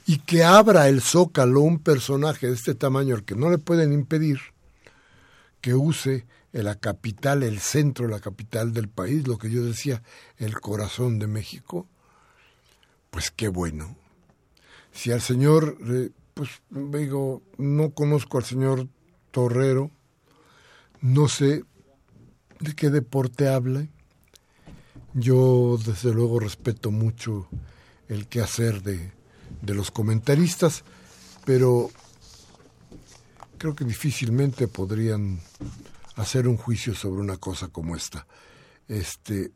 [0.06, 3.92] Y que abra el Zócalo un personaje de este tamaño al que no le pueden
[3.92, 4.40] impedir
[5.60, 10.02] que use la capital, el centro la capital del país, lo que yo decía,
[10.38, 11.90] el corazón de México,
[13.12, 13.98] pues qué bueno.
[14.94, 18.88] Si al señor, eh, pues digo, no conozco al señor
[19.32, 19.92] Torrero,
[21.02, 21.66] no sé
[22.60, 23.88] de qué deporte habla.
[25.14, 27.48] Yo desde luego respeto mucho
[28.08, 29.12] el quehacer de,
[29.62, 30.84] de los comentaristas,
[31.46, 31.90] pero
[33.58, 35.40] creo que difícilmente podrían
[36.16, 38.28] hacer un juicio sobre una cosa como esta.
[38.88, 39.52] Este,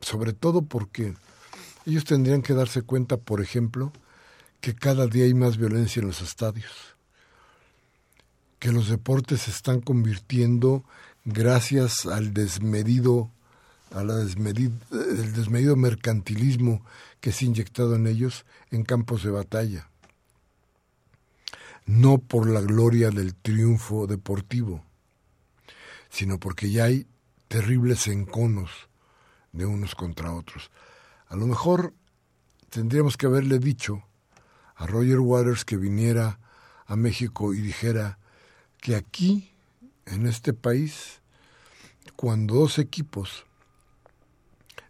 [0.00, 1.14] sobre todo porque
[1.86, 3.92] ellos tendrían que darse cuenta, por ejemplo,
[4.60, 6.96] que cada día hay más violencia en los estadios,
[8.58, 10.84] que los deportes se están convirtiendo
[11.24, 13.30] gracias al desmedido
[13.92, 16.84] el desmedido mercantilismo
[17.20, 19.90] que se ha inyectado en ellos en campos de batalla
[21.90, 24.84] no por la gloria del triunfo deportivo,
[26.08, 27.06] sino porque ya hay
[27.48, 28.70] terribles enconos
[29.52, 30.70] de unos contra otros.
[31.26, 31.92] A lo mejor
[32.68, 34.04] tendríamos que haberle dicho
[34.80, 36.40] a Roger Waters que viniera
[36.86, 38.18] a México y dijera
[38.80, 39.52] que aquí,
[40.06, 41.20] en este país,
[42.16, 43.44] cuando dos equipos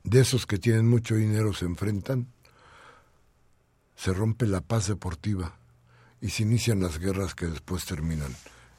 [0.05, 2.29] de esos que tienen mucho dinero se enfrentan,
[3.97, 5.59] se rompe la paz deportiva
[6.21, 8.35] y se inician las guerras que después terminan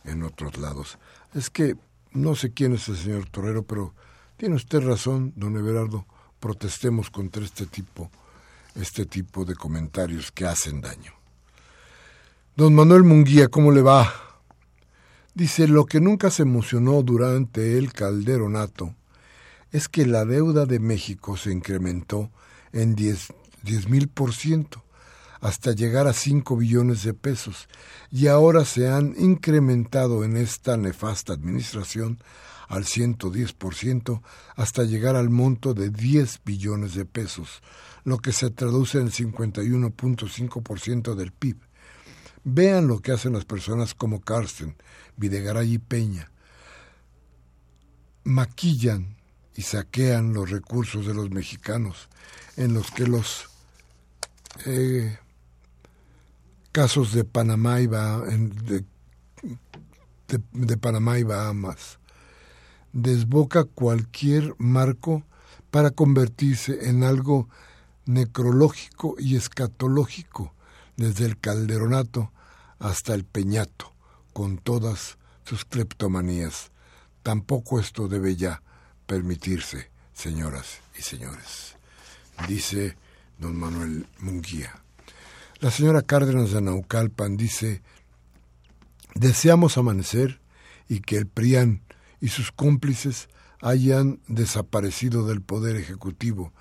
[0.06, 0.98] en otros lados.
[1.34, 1.76] Es que
[2.14, 3.94] no sé quién es el señor Torrero, pero
[4.38, 6.06] tiene usted razón, don Everardo,
[6.40, 8.10] protestemos contra este tipo,
[8.76, 11.14] este tipo de comentarios que hacen daño.
[12.56, 14.14] Don Manuel Munguía, ¿cómo le va?
[15.34, 18.94] Dice, lo que nunca se emocionó durante el calderonato
[19.72, 22.30] es que la deuda de México se incrementó
[22.74, 23.30] en 10
[23.88, 24.84] mil por ciento
[25.40, 27.68] hasta llegar a 5 billones de pesos
[28.12, 32.20] y ahora se han incrementado en esta nefasta administración
[32.68, 34.22] al 110%
[34.56, 37.62] hasta llegar al monto de 10 billones de pesos,
[38.04, 41.58] lo que se traduce en 51.5% del PIB.
[42.44, 44.76] Vean lo que hacen las personas como Carsten,
[45.18, 46.32] Videgaray y Peña.
[48.24, 49.18] Maquillan
[49.56, 52.10] y saquean los recursos de los mexicanos,
[52.58, 53.50] en los que los
[54.66, 55.18] eh,
[56.72, 58.86] casos de Panamá y, de,
[60.52, 62.00] de, Panamá y Bahamas.
[62.94, 65.24] Desboca cualquier marco
[65.70, 67.48] para convertirse en algo
[68.14, 70.54] necrológico y escatológico,
[70.98, 72.32] desde el calderonato
[72.80, 73.94] hasta el peñato,
[74.34, 76.72] con todas sus cleptomanías.
[77.24, 78.62] Tampoco esto debe ya
[79.06, 81.76] permitirse, señoras y señores,
[82.48, 82.96] dice
[83.40, 84.82] don Manuel Munguía.
[85.60, 87.82] La señora Cárdenas de Naucalpan dice,
[89.16, 90.42] deseamos amanecer
[90.88, 91.82] y que el PRIAN
[92.20, 93.30] y sus cómplices
[93.62, 96.52] hayan desaparecido del Poder Ejecutivo.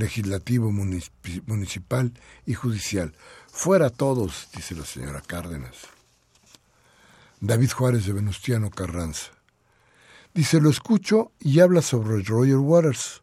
[0.00, 2.12] Legislativo, municipal
[2.44, 3.14] y judicial.
[3.52, 5.76] Fuera todos, dice la señora Cárdenas.
[7.40, 9.30] David Juárez de Venustiano Carranza.
[10.34, 13.22] Dice, lo escucho y habla sobre Roger Waters.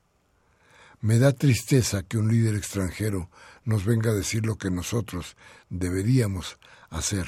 [1.02, 3.30] Me da tristeza que un líder extranjero
[3.64, 5.36] nos venga a decir lo que nosotros
[5.70, 6.58] deberíamos
[6.90, 7.28] hacer.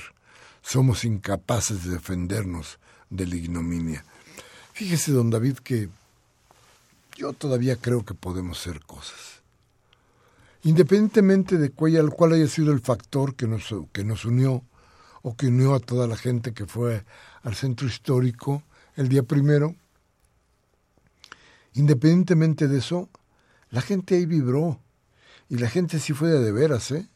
[0.61, 2.79] Somos incapaces de defendernos
[3.09, 4.03] de la ignominia.
[4.73, 5.89] Fíjese, don David, que
[7.17, 9.38] yo todavía creo que podemos hacer cosas.
[10.64, 14.64] Independientemente de cuál, haya sido el factor que nos, que nos unió
[15.22, 17.05] o que unió a toda la gente que fue
[17.43, 18.64] al centro histórico
[18.95, 19.76] el día primero,
[21.74, 23.10] independientemente de eso,
[23.70, 24.82] la gente ahí vibró.
[25.47, 27.10] Y la gente sí fue de, veras, ¿eh?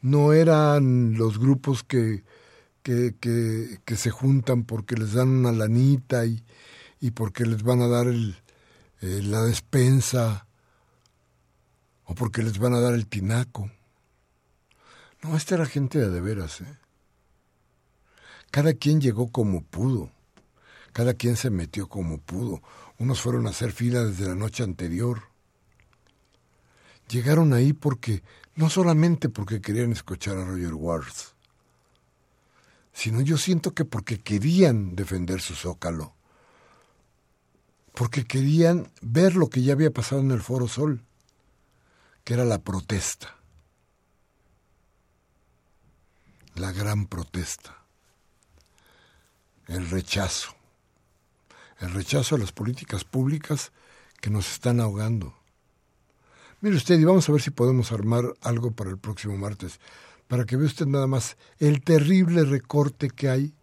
[0.00, 2.24] No eran los grupos que,
[2.82, 6.44] que, que, se juntan porque les dan una lanita y,
[7.00, 8.36] y porque les van a dar el,
[9.00, 10.45] eh, la despensa
[12.06, 13.70] o porque les van a dar el tinaco.
[15.22, 16.78] No, esta era gente de, veras, ¿eh?
[18.50, 20.10] Cada quien llegó como pudo.
[20.92, 22.62] Cada quien se metió como pudo.
[22.98, 25.24] Unos fueron a hacer fila desde la noche anterior.
[27.08, 28.22] Llegaron ahí porque,
[28.54, 31.34] no solamente porque querían escuchar a Roger Waters,
[32.92, 36.14] sino yo siento que porque querían defender su zócalo,
[37.92, 41.04] porque querían ver lo que ya había pasado en el Foro Sol,
[42.26, 43.38] que era la protesta,
[46.56, 47.78] la gran protesta,
[49.68, 50.56] el rechazo
[51.80, 53.72] el rechazo a las políticas públicas
[54.20, 55.34] que nos están ahogando.
[56.60, 59.78] Mire usted, y vamos a ver si podemos armar algo para el próximo martes,
[60.26, 63.54] para que vea usted nada más el terrible recorte que hay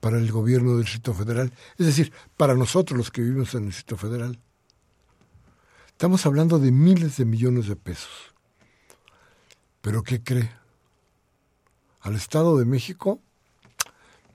[0.00, 3.68] para el gobierno del Distrito Federal, es decir, para nosotros los que vivimos en el
[3.68, 4.38] Distrito Federal.
[5.94, 8.34] Estamos hablando de miles de millones de pesos.
[9.80, 10.50] Pero ¿qué cree?
[12.00, 13.20] Al Estado de México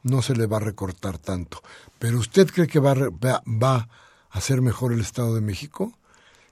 [0.01, 1.61] no se le va a recortar tanto.
[1.99, 3.89] Pero ¿usted cree que va, va,
[4.29, 5.93] a ser mejor el Estado de México?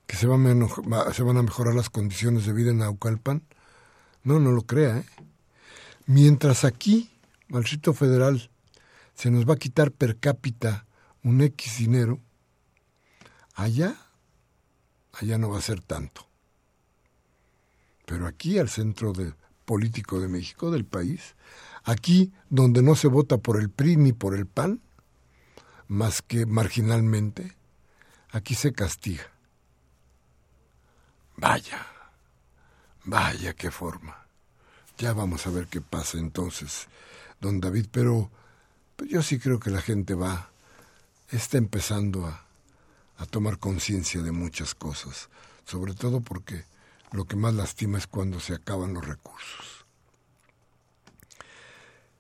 [0.08, 3.44] ¿Que se, va se van a mejorar las condiciones de vida en Naucalpan?
[4.24, 4.98] No, no lo crea.
[4.98, 5.06] ¿eh?
[6.06, 7.18] Mientras aquí,
[7.54, 8.52] al Distrito Federal,
[9.16, 10.86] se nos va a quitar per cápita
[11.24, 12.20] un X dinero,
[13.56, 13.96] allá,
[15.20, 16.28] allá no va a ser tanto.
[18.06, 19.14] Pero aquí, al centro
[19.66, 21.36] político de México, del país,
[21.88, 24.82] Aquí, donde no se vota por el PRI ni por el PAN,
[25.88, 27.56] más que marginalmente,
[28.30, 29.24] aquí se castiga.
[31.38, 31.88] Vaya,
[33.06, 34.26] vaya qué forma.
[34.98, 36.90] Ya vamos a ver qué pasa entonces,
[37.40, 38.32] don David, pero,
[38.98, 40.50] pero yo sí creo que la gente va,
[41.30, 42.47] está empezando a,
[43.18, 45.30] a tomar conciencia de muchas cosas,
[45.66, 46.64] sobre todo porque
[47.12, 49.86] lo que más lastima es cuando se acaban los recursos.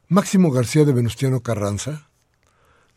[0.09, 2.07] Máximo García de Venustiano Carranza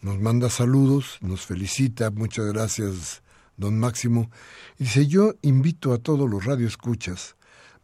[0.01, 3.22] nos manda saludos, nos felicita, muchas gracias,
[3.57, 4.30] don Máximo.
[4.78, 7.36] Y dice, yo invito a todos los radioescuchas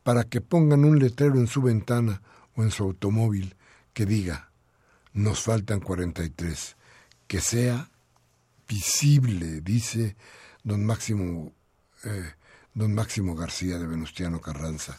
[0.03, 2.23] para que pongan un letrero en su ventana
[2.55, 3.57] o en su automóvil
[3.93, 4.51] que diga,
[5.13, 6.77] nos faltan 43,
[7.27, 7.91] que sea
[8.69, 10.17] visible, dice
[10.63, 11.53] don Máximo,
[12.05, 12.33] eh,
[12.75, 14.97] don Máximo García de Venustiano Carranza.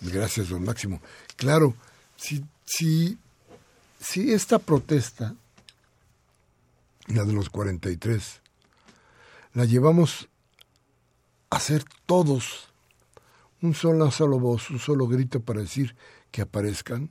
[0.00, 1.00] Gracias, don Máximo.
[1.36, 1.74] Claro,
[2.16, 3.18] si, si
[4.04, 5.34] si esta protesta,
[7.06, 8.42] la de los 43,
[9.54, 10.28] la llevamos
[11.48, 12.68] a hacer todos
[13.62, 15.96] un solo, solo voz, un solo grito para decir
[16.30, 17.10] que aparezcan,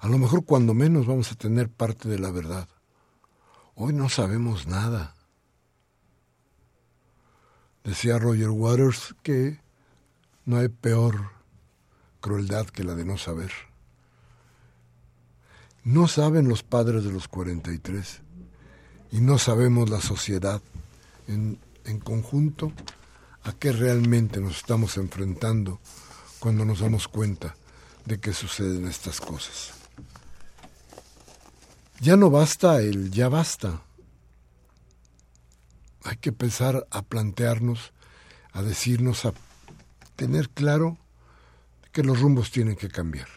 [0.00, 2.68] a lo mejor cuando menos vamos a tener parte de la verdad.
[3.78, 5.14] Hoy no sabemos nada.
[7.84, 9.60] Decía Roger Waters que
[10.46, 11.30] no hay peor
[12.22, 13.52] crueldad que la de no saber.
[15.84, 18.22] No saben los padres de los 43
[19.12, 20.62] y no sabemos la sociedad
[21.28, 22.72] en, en conjunto
[23.42, 25.80] a qué realmente nos estamos enfrentando
[26.38, 27.54] cuando nos damos cuenta
[28.06, 29.85] de que suceden estas cosas.
[32.00, 33.82] Ya no basta el ya basta.
[36.04, 37.92] Hay que empezar a plantearnos,
[38.52, 39.32] a decirnos, a
[40.14, 40.98] tener claro
[41.92, 43.28] que los rumbos tienen que cambiar.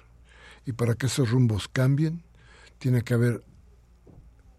[0.65, 2.21] Y para que esos rumbos cambien,
[2.79, 3.43] tiene que haber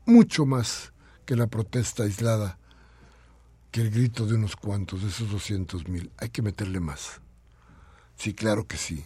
[0.06, 0.92] mucho más
[1.26, 2.58] que la protesta aislada,
[3.70, 6.10] que el grito de unos cuantos, de esos 200 mil.
[6.16, 7.20] Hay que meterle más.
[8.16, 9.04] Sí, claro que sí.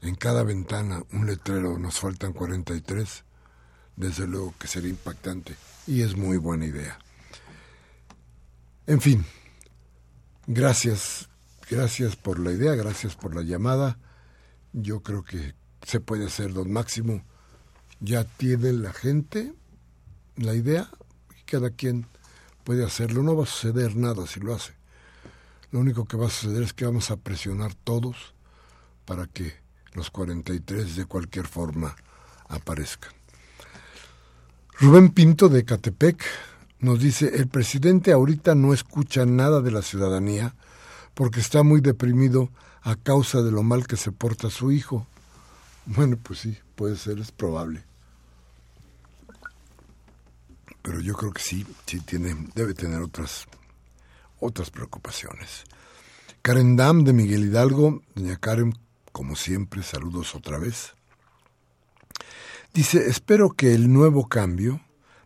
[0.00, 3.24] En cada ventana un letrero, nos faltan 43,
[3.96, 6.98] desde luego que sería impactante y es muy buena idea.
[8.86, 9.24] En fin,
[10.46, 11.30] Gracias,
[11.70, 13.98] gracias por la idea, gracias por la llamada.
[14.74, 15.54] Yo creo que
[15.86, 17.24] se puede hacer, don Máximo.
[18.00, 19.54] Ya tiene la gente
[20.36, 20.90] la idea
[21.40, 22.06] y cada quien
[22.62, 23.22] puede hacerlo.
[23.22, 24.74] No va a suceder nada si lo hace.
[25.70, 28.34] Lo único que va a suceder es que vamos a presionar todos
[29.06, 29.54] para que
[29.94, 31.96] los 43 de cualquier forma
[32.48, 33.14] aparezcan.
[34.80, 36.24] Rubén Pinto de Catepec
[36.80, 40.56] nos dice, el presidente ahorita no escucha nada de la ciudadanía
[41.14, 42.50] porque está muy deprimido
[42.82, 45.06] a causa de lo mal que se porta su hijo.
[45.86, 47.84] Bueno, pues sí, puede ser, es probable.
[50.82, 53.46] Pero yo creo que sí, sí tiene, debe tener otras,
[54.40, 55.64] otras preocupaciones.
[56.42, 58.76] Karen Dam de Miguel Hidalgo, doña Karen,
[59.12, 60.94] como siempre, saludos otra vez.
[62.74, 64.80] Dice, espero que el nuevo cambio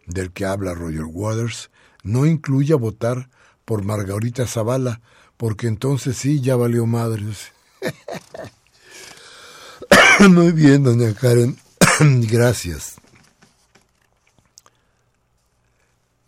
[0.05, 1.71] del que habla Roger Waters
[2.03, 3.31] no incluya votar
[3.65, 5.01] por Margarita Zavala,
[5.39, 7.53] porque entonces sí, ya valió madres.
[10.29, 11.57] Muy bien, doña Karen,
[12.29, 12.97] gracias.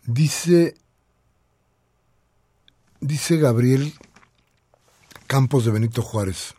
[0.07, 0.73] Dice,
[2.99, 3.93] dice Gabriel
[5.27, 6.55] Campos de Benito Juárez.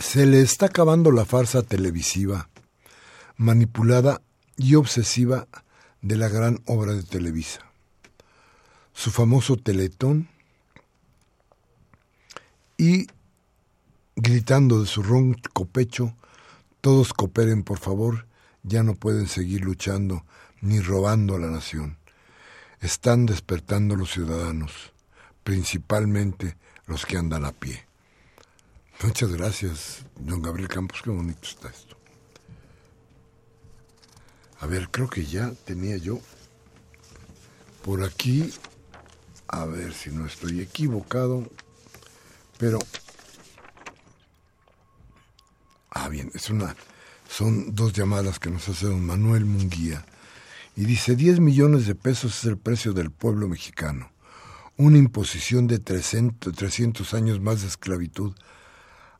[0.00, 2.48] Se le está acabando la farsa televisiva,
[3.36, 4.22] manipulada
[4.56, 5.46] y obsesiva
[6.00, 7.60] de la gran obra de Televisa.
[8.94, 10.30] Su famoso teletón
[12.78, 13.08] y
[14.16, 16.16] gritando de su ronco pecho,
[16.80, 18.26] todos cooperen por favor,
[18.62, 20.24] ya no pueden seguir luchando
[20.62, 21.98] ni robando a la nación.
[22.80, 24.94] Están despertando los ciudadanos,
[25.44, 27.89] principalmente los que andan a pie.
[29.02, 31.96] Muchas gracias, don Gabriel Campos, qué bonito está esto.
[34.60, 36.20] A ver, creo que ya tenía yo
[37.82, 38.52] por aquí,
[39.48, 41.48] a ver si no estoy equivocado,
[42.58, 42.78] pero...
[45.90, 46.76] Ah, bien, es una,
[47.26, 50.04] son dos llamadas que nos hace don Manuel Munguía.
[50.76, 54.12] Y dice, 10 millones de pesos es el precio del pueblo mexicano.
[54.76, 58.34] Una imposición de 300, 300 años más de esclavitud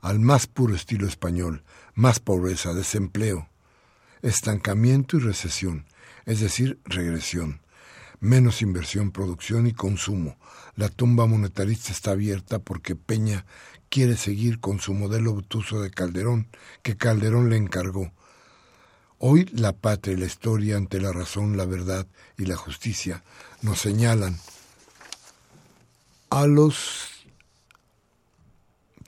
[0.00, 3.48] al más puro estilo español, más pobreza, desempleo,
[4.22, 5.86] estancamiento y recesión,
[6.26, 7.60] es decir, regresión,
[8.20, 10.36] menos inversión, producción y consumo.
[10.76, 13.44] La tumba monetarista está abierta porque Peña
[13.88, 16.48] quiere seguir con su modelo obtuso de Calderón,
[16.82, 18.12] que Calderón le encargó.
[19.18, 22.06] Hoy la patria y la historia ante la razón, la verdad
[22.38, 23.22] y la justicia
[23.60, 24.38] nos señalan
[26.30, 27.19] a los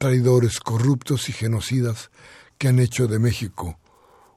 [0.03, 2.11] traidores, corruptos y genocidas
[2.59, 3.79] que han hecho de México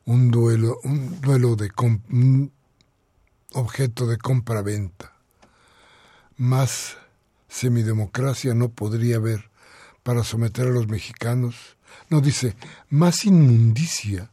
[0.06, 1.72] un duelo, un duelo de
[3.54, 5.14] objeto de compra-venta.
[6.38, 6.98] Más
[7.48, 9.50] semidemocracia no podría haber
[10.04, 11.56] para someter a los mexicanos.
[12.12, 12.56] No dice,
[12.90, 14.30] más inmundicia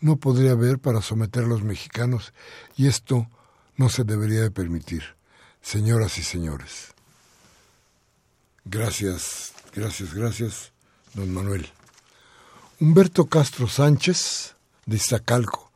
[0.00, 2.32] no podría haber para someter a los mexicanos
[2.74, 3.28] y esto
[3.76, 5.02] no se debería de permitir.
[5.60, 6.94] Señoras y señores.
[8.64, 10.72] Gracias, gracias, gracias,
[11.14, 11.68] don Manuel.
[12.80, 14.54] Humberto Castro Sánchez,
[14.86, 15.70] de Iztacalco.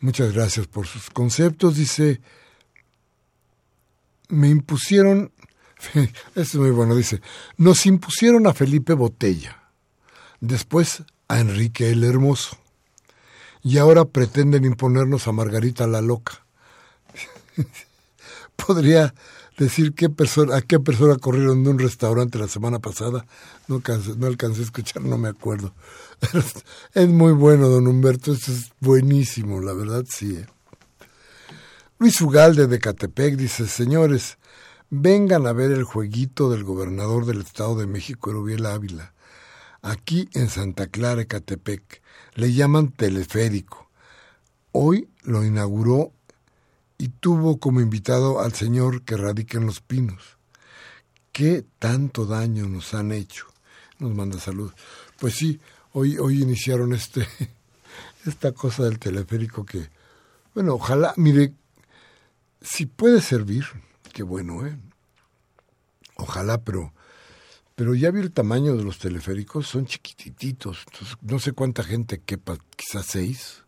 [0.00, 1.76] Muchas gracias por sus conceptos.
[1.76, 2.20] Dice,
[4.28, 5.32] me impusieron,
[6.34, 7.20] es muy bueno, dice,
[7.56, 9.60] nos impusieron a Felipe Botella,
[10.40, 12.56] después a Enrique el Hermoso,
[13.62, 16.44] y ahora pretenden imponernos a Margarita la Loca.
[18.56, 19.14] Podría
[19.64, 23.26] decir qué persona, a qué persona corrieron de un restaurante la semana pasada.
[23.68, 25.72] No, alcancé, no alcancé a escuchar, no me acuerdo.
[26.94, 30.36] es muy bueno, don Humberto, es buenísimo, la verdad sí.
[30.36, 30.46] ¿eh?
[31.98, 34.38] Luis Ugalde de Catepec dice, señores,
[34.88, 39.12] vengan a ver el jueguito del gobernador del Estado de México, Erubiel Ávila.
[39.82, 42.02] Aquí en Santa Clara, Catepec,
[42.34, 43.90] le llaman teleférico.
[44.72, 46.12] Hoy lo inauguró
[47.00, 50.36] y tuvo como invitado al señor que radica en Los Pinos.
[51.32, 53.46] ¿Qué tanto daño nos han hecho?
[53.98, 54.70] Nos manda salud.
[55.18, 55.58] Pues sí,
[55.92, 57.26] hoy, hoy iniciaron este,
[58.26, 59.88] esta cosa del teleférico que,
[60.54, 61.54] bueno, ojalá, mire,
[62.60, 63.64] si puede servir,
[64.12, 64.76] qué bueno, ¿eh?
[66.16, 66.92] Ojalá, pero,
[67.76, 70.84] pero ya vi el tamaño de los teleféricos, son chiquititos,
[71.22, 73.64] no sé cuánta gente quepa, quizás seis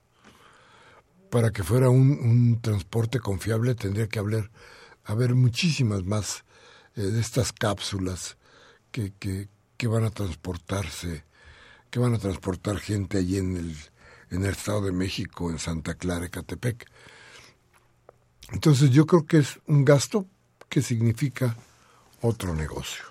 [1.32, 4.50] para que fuera un, transporte confiable tendría que haber,
[5.02, 6.44] haber muchísimas más
[6.94, 8.36] eh, de estas cápsulas
[8.90, 11.24] que, que, que, van a transportarse,
[11.88, 13.74] que van a transportar gente allí en el,
[14.30, 16.86] en el Estado de México, en Santa Clara, Ecatepec.
[18.52, 20.26] Entonces yo creo que es un gasto
[20.68, 21.56] que significa
[22.20, 23.04] otro negocio.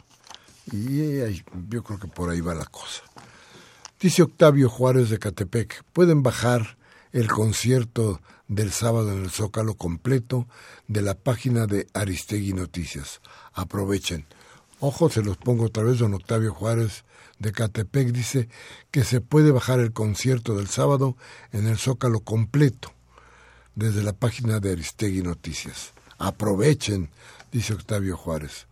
[0.71, 1.23] Y
[1.69, 3.01] yo creo que por ahí va la cosa.
[3.99, 6.77] Dice Octavio Juárez de Catepec, pueden bajar
[7.11, 10.47] el concierto del sábado en el Zócalo completo
[10.87, 13.21] de la página de Aristegui Noticias.
[13.53, 14.25] Aprovechen.
[14.79, 17.03] Ojo, se los pongo otra vez, don Octavio Juárez
[17.39, 18.49] de Catepec dice
[18.91, 21.17] que se puede bajar el concierto del sábado
[21.51, 22.93] en el Zócalo completo
[23.75, 25.93] desde la página de Aristegui Noticias.
[26.19, 27.09] Aprovechen,
[27.51, 28.67] dice Octavio Juárez.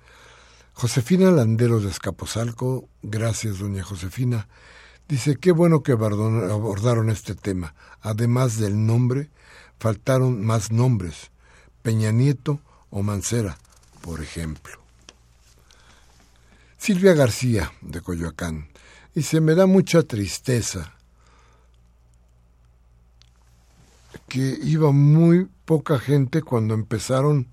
[0.74, 4.48] Josefina Landeros de Escaposalco, gracias doña Josefina,
[5.10, 7.74] dice, qué bueno que abordaron este tema.
[8.02, 9.30] Además del nombre,
[9.80, 11.32] faltaron más nombres,
[11.82, 13.58] Peña Nieto o Mancera,
[14.02, 14.80] por ejemplo.
[16.78, 18.70] Silvia García, de Coyoacán,
[19.14, 20.94] dice, me da mucha tristeza
[24.28, 27.48] que iba muy poca gente cuando empezaron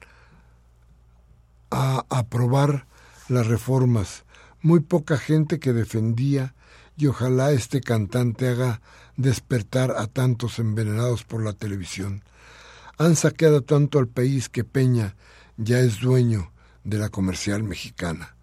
[1.70, 2.86] a aprobar
[3.28, 4.24] las reformas.
[4.62, 6.54] Muy poca gente que defendía
[6.96, 8.80] y ojalá este cantante haga
[9.16, 12.22] despertar a tantos envenenados por la televisión.
[12.98, 15.16] Han saqueado tanto al país que Peña
[15.56, 16.52] ya es dueño
[16.84, 18.36] de la comercial mexicana.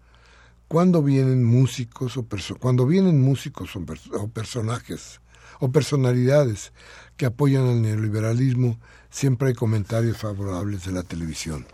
[0.68, 2.26] Cuando vienen músicos o
[2.58, 5.20] cuando vienen músicos o personajes
[5.60, 6.72] o personalidades
[7.16, 8.78] que apoyan al neoliberalismo,
[9.10, 11.66] siempre hay comentarios favorables de la televisión.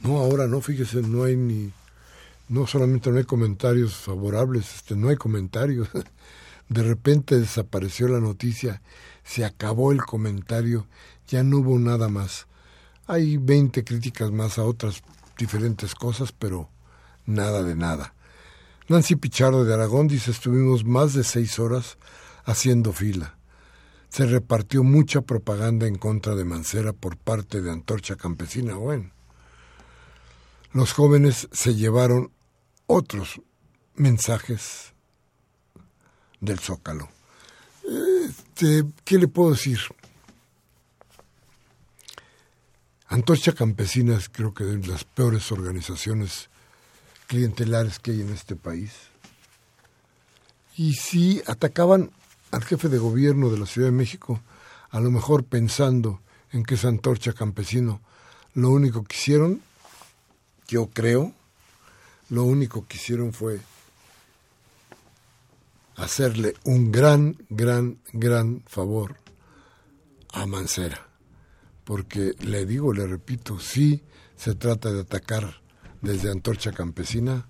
[0.00, 1.72] No, ahora no, fíjese, no hay ni,
[2.48, 5.88] no solamente no hay comentarios favorables, este, no hay comentarios.
[6.68, 8.82] De repente desapareció la noticia,
[9.24, 10.86] se acabó el comentario,
[11.28, 12.46] ya no hubo nada más.
[13.06, 15.02] Hay 20 críticas más a otras
[15.38, 16.68] diferentes cosas, pero
[17.24, 18.14] nada de nada.
[18.88, 21.98] Nancy Pichardo de Aragón dice, estuvimos más de seis horas
[22.44, 23.36] haciendo fila.
[24.08, 28.76] Se repartió mucha propaganda en contra de Mancera por parte de Antorcha Campesina.
[28.76, 29.10] Bueno,
[30.72, 32.30] los jóvenes se llevaron
[32.86, 33.40] otros
[33.94, 34.92] mensajes
[36.40, 37.08] del Zócalo.
[38.28, 39.78] Este, ¿Qué le puedo decir?
[43.08, 46.48] Antorcha Campesina es creo que de las peores organizaciones
[47.28, 48.92] clientelares que hay en este país.
[50.76, 52.10] Y si atacaban
[52.50, 54.40] al jefe de gobierno de la Ciudad de México,
[54.90, 56.20] a lo mejor pensando
[56.52, 58.00] en que esa antorcha campesino,
[58.54, 59.62] lo único que hicieron,
[60.68, 61.32] yo creo,
[62.30, 63.60] lo único que hicieron fue
[65.96, 69.16] hacerle un gran, gran, gran favor
[70.32, 71.08] a Mancera.
[71.84, 74.02] Porque le digo, le repito, si
[74.36, 75.62] se trata de atacar
[76.02, 77.48] desde Antorcha Campesina,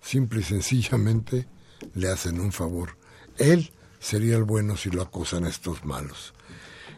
[0.00, 1.46] simple y sencillamente
[1.94, 2.96] le hacen un favor.
[3.36, 6.34] Él sería el bueno si lo acusan estos malos.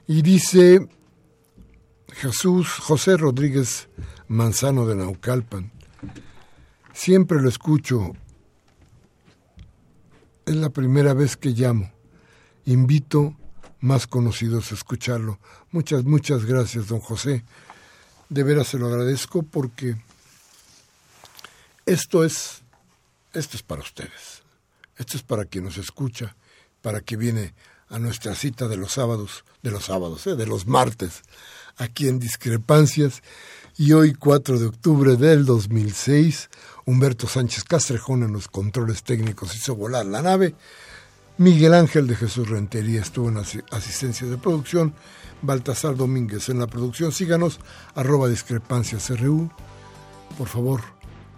[0.07, 0.89] Y dice
[2.13, 3.89] Jesús José Rodríguez
[4.29, 5.73] Manzano de Naucalpan,
[7.01, 8.13] siempre lo escucho,
[10.45, 11.91] es la primera vez que llamo,
[12.67, 13.35] invito
[13.81, 15.39] más conocidos a escucharlo.
[15.71, 17.43] Muchas, muchas gracias, don José.
[18.29, 19.97] De veras se lo agradezco porque
[21.87, 22.61] esto es,
[23.33, 24.43] esto es para ustedes.
[24.99, 26.37] Esto es para quien nos escucha,
[26.83, 27.55] para que viene
[27.89, 30.37] a nuestra cita de los sábados, de los sábados, ¿eh?
[30.37, 31.23] de los martes,
[31.79, 33.23] aquí en Discrepancias.
[33.79, 36.51] Y hoy, 4 de octubre del 2006,
[36.85, 40.55] Humberto Sánchez Castrejón en los controles técnicos hizo volar la nave.
[41.39, 44.95] Miguel Ángel de Jesús Rentería estuvo en asi- asistencia de producción.
[45.43, 47.13] Baltasar Domínguez en la producción.
[47.13, 47.61] Síganos,
[47.95, 49.51] arroba discrepancias RU.
[50.37, 50.83] Por favor,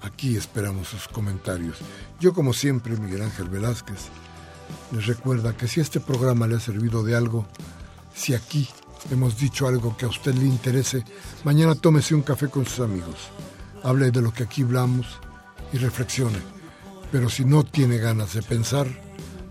[0.00, 1.78] aquí esperamos sus comentarios.
[2.18, 4.00] Yo, como siempre, Miguel Ángel Velázquez,
[4.90, 7.46] les recuerda que si este programa le ha servido de algo,
[8.12, 8.68] si aquí
[9.10, 11.04] hemos dicho algo que a usted le interese,
[11.44, 13.30] mañana tómese un café con sus amigos,
[13.82, 15.06] hable de lo que aquí hablamos
[15.72, 16.38] y reflexione.
[17.10, 18.86] Pero si no tiene ganas de pensar,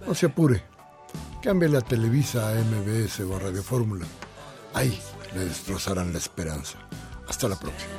[0.08, 0.64] no se apure.
[1.44, 4.06] Cambie la Televisa a MBS o a Radio Fórmula.
[4.74, 5.00] Ahí
[5.36, 6.78] le destrozarán la esperanza.
[7.28, 7.92] Hasta la próxima.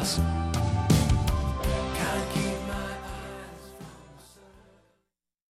[0.00, 0.49] us.